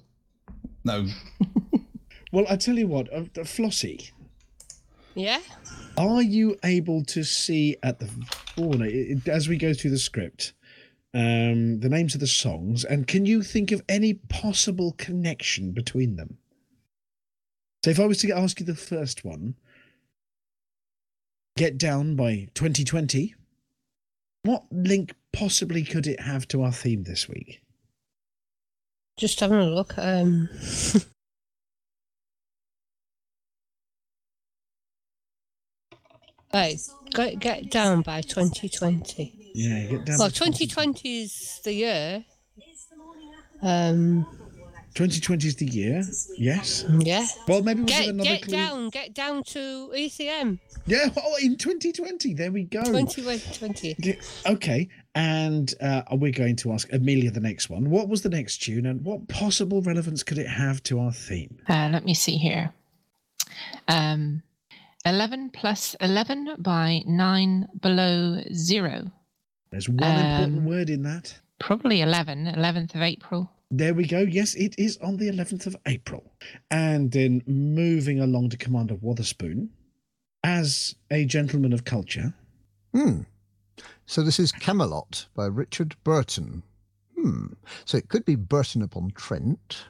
[0.84, 1.08] No.
[2.34, 4.12] Well, I tell you what, uh, Flossie,
[5.16, 5.40] Yeah?
[5.98, 8.10] are you able to see at the
[8.58, 8.94] oh, no, it-
[9.26, 10.52] it- as we go through the script
[11.18, 16.16] um, the names of the songs, and can you think of any possible connection between
[16.16, 16.38] them?
[17.84, 19.56] So, if I was to ask you the first one,
[21.58, 23.34] "Get Down" by 2020,
[24.44, 27.64] what link possibly could it have to our theme this week?
[29.18, 29.98] Just having a look.
[29.98, 30.50] Um,
[36.54, 36.78] right,
[37.10, 39.37] get, get down by 2020.
[39.58, 40.20] Yeah, get down.
[40.20, 42.24] Well, 2020 is the year.
[43.64, 44.28] Um,
[44.94, 46.04] 2020 is the year.
[46.38, 46.86] Yes.
[47.00, 47.26] yeah.
[47.48, 48.52] Well, maybe we'll give Get, another get clue.
[48.52, 50.60] down, get down to ECM.
[50.86, 52.36] Yeah, oh, in 2020.
[52.36, 52.84] There we go.
[52.84, 53.96] 2020.
[53.98, 54.14] Yeah,
[54.46, 57.90] Okay, and uh, we're going to ask Amelia the next one.
[57.90, 61.58] What was the next tune, and what possible relevance could it have to our theme?
[61.68, 62.74] Uh, let me see here.
[63.88, 64.44] Um,
[65.04, 69.12] 11 plus 11 by 9 below 0.
[69.70, 71.40] There's one important Um, word in that.
[71.60, 73.52] Probably 11, 11th of April.
[73.70, 74.20] There we go.
[74.20, 76.32] Yes, it is on the 11th of April.
[76.72, 79.70] And then moving along to Commander Wotherspoon,
[80.44, 82.34] as a gentleman of culture.
[82.94, 83.22] Hmm.
[84.06, 86.64] So this is Camelot by Richard Burton.
[87.20, 87.48] Hmm.
[87.84, 89.84] So it could be Burton upon Trent.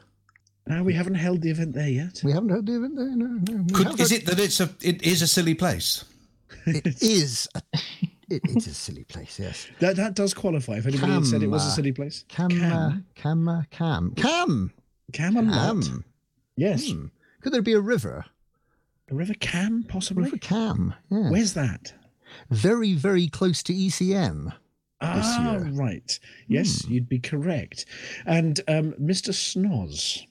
[0.66, 2.22] Now we haven't held the event there yet.
[2.24, 3.06] We haven't heard the event there.
[3.16, 3.74] No, no.
[3.74, 6.04] Could, is heard- it that it's a it is a silly place?
[6.66, 7.48] It is.
[7.56, 7.62] A,
[8.30, 9.40] it, it's a silly place.
[9.40, 9.68] Yes.
[9.80, 10.74] That that does qualify.
[10.74, 12.50] If anybody had said it was a uh, silly place, Cam.
[12.50, 13.06] Cam.
[13.16, 13.48] Cam.
[13.48, 14.14] uh, Cam.
[14.16, 14.74] Cam.
[15.14, 15.84] Camelot.
[15.84, 16.06] Cam.
[16.56, 16.90] Yes.
[16.90, 17.06] Hmm.
[17.42, 18.26] Could there be a river?
[19.10, 20.26] A river Cam, possibly.
[20.26, 20.94] River Cam.
[21.10, 21.30] Yeah.
[21.30, 21.94] Where's that?
[22.50, 24.54] Very, very close to ECM.
[25.00, 25.60] Ah, year.
[25.62, 25.78] Hmm.
[25.78, 26.20] right.
[26.48, 27.86] Yes, you'd be correct.
[28.26, 29.30] And um, Mr.
[29.30, 30.26] Snoz.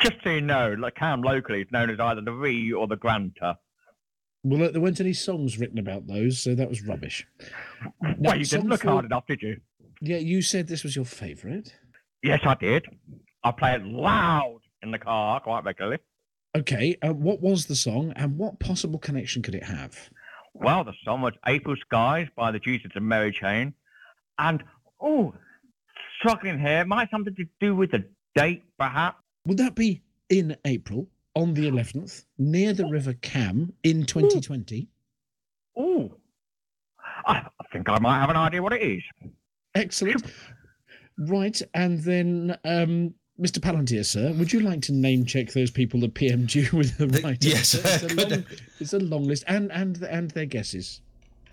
[0.00, 2.96] Just so you know, like Cam locally is known as either the Rhee or the
[2.96, 3.58] Granta.
[4.44, 7.26] Well, there weren't any songs written about those, so that was rubbish.
[8.00, 9.60] Now, well, you didn't look four- hard enough, did you?
[10.00, 11.74] Yeah, you said this was your favourite.
[12.22, 12.86] Yes, I did.
[13.42, 15.98] I play it loud in the car quite regularly.
[16.56, 20.10] Okay, uh, what was the song, and what possible connection could it have?
[20.54, 23.74] Well, the song was April Skies by the Jesus and Mary Chain.
[24.38, 24.62] And,
[25.00, 25.34] oh,
[26.18, 28.04] struggling here, might have something to do with the
[28.34, 29.18] date, perhaps.
[29.46, 31.08] Would that be in April
[31.38, 34.88] on the 11th near the River Cam in 2020?
[35.76, 36.10] Oh,
[37.26, 39.02] I, I think I might have an idea what it is.
[39.76, 40.26] Excellent.
[41.16, 43.60] Right, and then um, Mr.
[43.60, 47.06] Palantir, sir, would you like to name check those people that PM'd you with the
[47.22, 47.42] right?
[47.42, 48.44] yes, it's, a long,
[48.80, 51.00] it's a long list, and and and their guesses.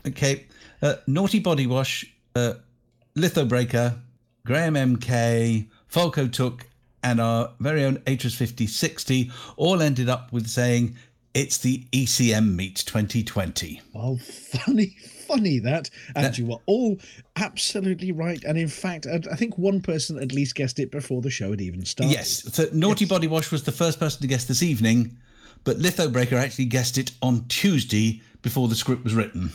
[0.05, 0.47] Okay,
[0.81, 2.05] uh, Naughty Body Wash,
[2.35, 2.55] uh,
[3.15, 3.99] Litho Breaker,
[4.45, 6.67] Graham MK, Falco Took,
[7.05, 10.95] and our very own Atris 5060 all ended up with saying
[11.35, 13.81] it's the ECM Meet 2020.
[13.93, 14.95] Well, funny,
[15.27, 16.97] funny that, and you were all
[17.35, 18.43] absolutely right.
[18.43, 21.51] And in fact, I I think one person at least guessed it before the show
[21.51, 22.13] had even started.
[22.13, 25.15] Yes, so Naughty Body Wash was the first person to guess this evening,
[25.63, 29.51] but Litho Breaker actually guessed it on Tuesday before the script was written.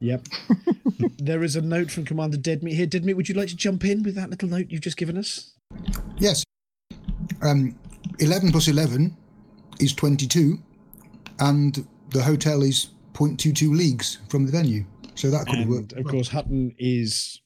[0.00, 0.26] Yep.
[1.18, 2.86] there is a note from Commander Deadmeat here.
[2.86, 5.54] Deadmeat, would you like to jump in with that little note you've just given us?
[6.18, 6.44] Yes.
[7.42, 7.76] Um,
[8.18, 9.16] 11 plus 11
[9.80, 10.58] is 22,
[11.40, 14.84] and the hotel is 0.22 leagues from the venue.
[15.14, 15.92] So that could have worked.
[15.92, 17.40] of course, Hutton is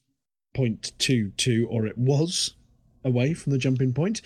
[0.57, 2.55] 0.22, or it was
[3.05, 4.23] away from the jumping point.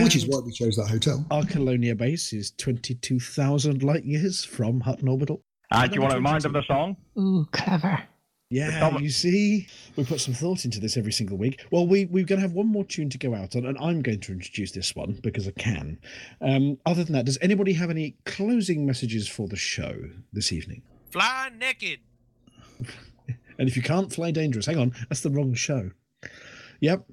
[0.00, 1.24] Which is why we chose that hotel.
[1.30, 5.42] Our Colonia base is 22,000 light years from Hutton Orbital.
[5.70, 6.96] Uh, do you want to remind them the song?
[7.18, 8.02] Ooh, clever.
[8.52, 9.66] Yeah, you see,
[9.96, 11.64] we put some thought into this every single week.
[11.70, 14.02] Well, we, we're going to have one more tune to go out on, and I'm
[14.02, 15.98] going to introduce this one because I can.
[16.42, 19.94] Um, other than that, does anybody have any closing messages for the show
[20.34, 20.82] this evening?
[21.10, 22.00] Fly naked.
[23.58, 25.90] And if you can't fly dangerous, hang on, that's the wrong show.
[26.80, 27.06] Yep.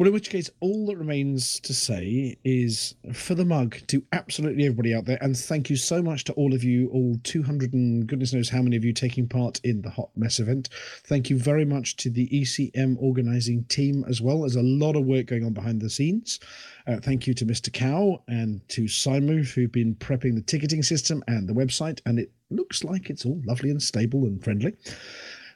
[0.00, 4.64] Well, in which case, all that remains to say is for the mug to absolutely
[4.64, 8.06] everybody out there, and thank you so much to all of you, all 200 and
[8.06, 10.70] goodness knows how many of you taking part in the Hot Mess event.
[11.04, 14.40] Thank you very much to the ECM organizing team as well.
[14.40, 16.40] There's a lot of work going on behind the scenes.
[16.86, 17.70] Uh, thank you to Mr.
[17.70, 22.32] Cow and to Simon, who've been prepping the ticketing system and the website, and it
[22.48, 24.74] looks like it's all lovely and stable and friendly.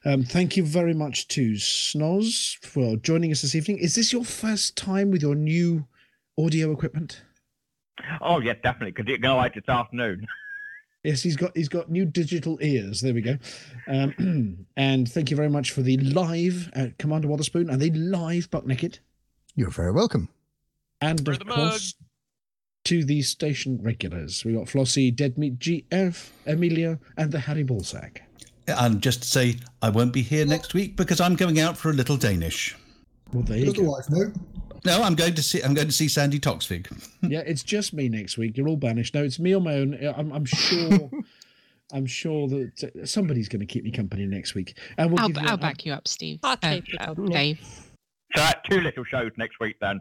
[0.07, 3.79] Um, thank you very much to Snoz for joining us this evening.
[3.79, 5.87] Is this your first time with your new
[6.39, 7.23] audio equipment?
[8.21, 10.27] Oh, yeah, definitely, because it go out this afternoon.
[11.07, 13.03] Yes, he's got he's got new digital ears.
[13.03, 13.37] There we go.
[13.87, 18.51] Um, and thank you very much for the live uh, Commander Waterspoon and the live
[18.51, 19.01] Buck Naked.
[19.55, 20.31] You're very welcome.
[21.03, 21.95] And of course,
[22.85, 24.47] to the station regulars.
[24.47, 28.21] We got Flossie, Dead Meat GF, Amelia, and the Harry Ballsack.
[28.67, 31.91] And just to say, I won't be here next week because I'm going out for
[31.91, 32.77] a little Danish.
[33.33, 34.01] Well, there you go.
[34.87, 35.63] No, I'm going to see.
[35.63, 36.87] I'm going to see Sandi Toksvig.
[37.23, 38.57] yeah, it's just me next week.
[38.57, 39.15] You're all banished.
[39.15, 39.99] No, it's me on my own.
[40.17, 41.11] I'm, I'm sure.
[41.93, 44.77] I'm sure that uh, somebody's going to keep me company next week.
[44.99, 46.41] And we'll I'll, give you I'll an- back you up, Steve.
[46.43, 47.15] I'll Uh, keep you uh.
[47.15, 47.61] Dave.
[48.35, 50.01] So two little shows next week then.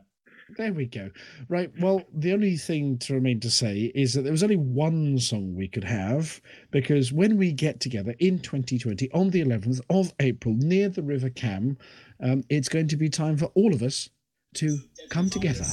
[0.57, 1.09] There we go.
[1.49, 1.71] Right.
[1.79, 5.55] Well, the only thing to remain to say is that there was only one song
[5.55, 10.55] we could have because when we get together in 2020 on the 11th of April
[10.57, 11.77] near the River Cam,
[12.21, 14.09] um, it's going to be time for all of us
[14.55, 14.77] to
[15.09, 15.65] come together.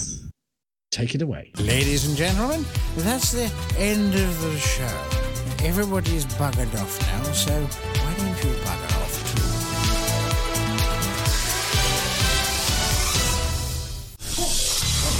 [0.91, 1.53] Take it away.
[1.59, 2.65] Ladies and gentlemen,
[2.97, 5.21] that's the end of the show.
[5.65, 7.90] Everybody's buggered off now, so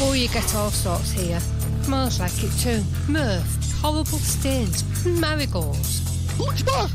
[0.03, 1.39] Oh, you get all sorts here.
[1.83, 2.83] Smells like it too.
[3.07, 6.01] Mirth, horrible stains, marigolds.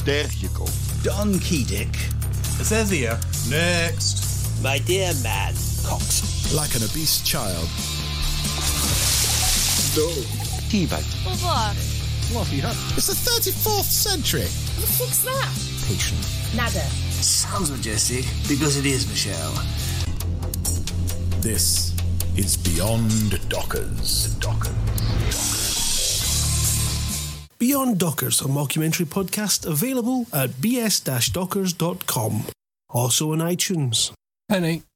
[0.04, 0.66] There you go.
[1.04, 1.94] Don Keydick.
[2.60, 3.18] It says here.
[3.50, 4.62] Next.
[4.64, 5.54] My dear man,
[5.86, 6.52] Cox.
[6.56, 7.70] Like an obese child.
[9.96, 10.10] No.
[10.70, 11.06] Teabag.
[11.44, 11.76] What?
[12.34, 12.76] What have you hat.
[12.98, 14.42] It's the 34th century.
[14.42, 15.54] Fix that.
[15.88, 16.22] Patient.
[16.56, 16.86] Nada.
[17.22, 19.54] Sounds majestic because it is, Michelle.
[21.42, 21.95] This
[22.38, 24.34] is Beyond Dockers.
[24.36, 24.74] Dockers.
[27.58, 32.44] Beyond Dockers, a mockumentary podcast available at bs-dockers.com.
[32.90, 34.12] Also on iTunes.
[34.50, 34.86] Penny.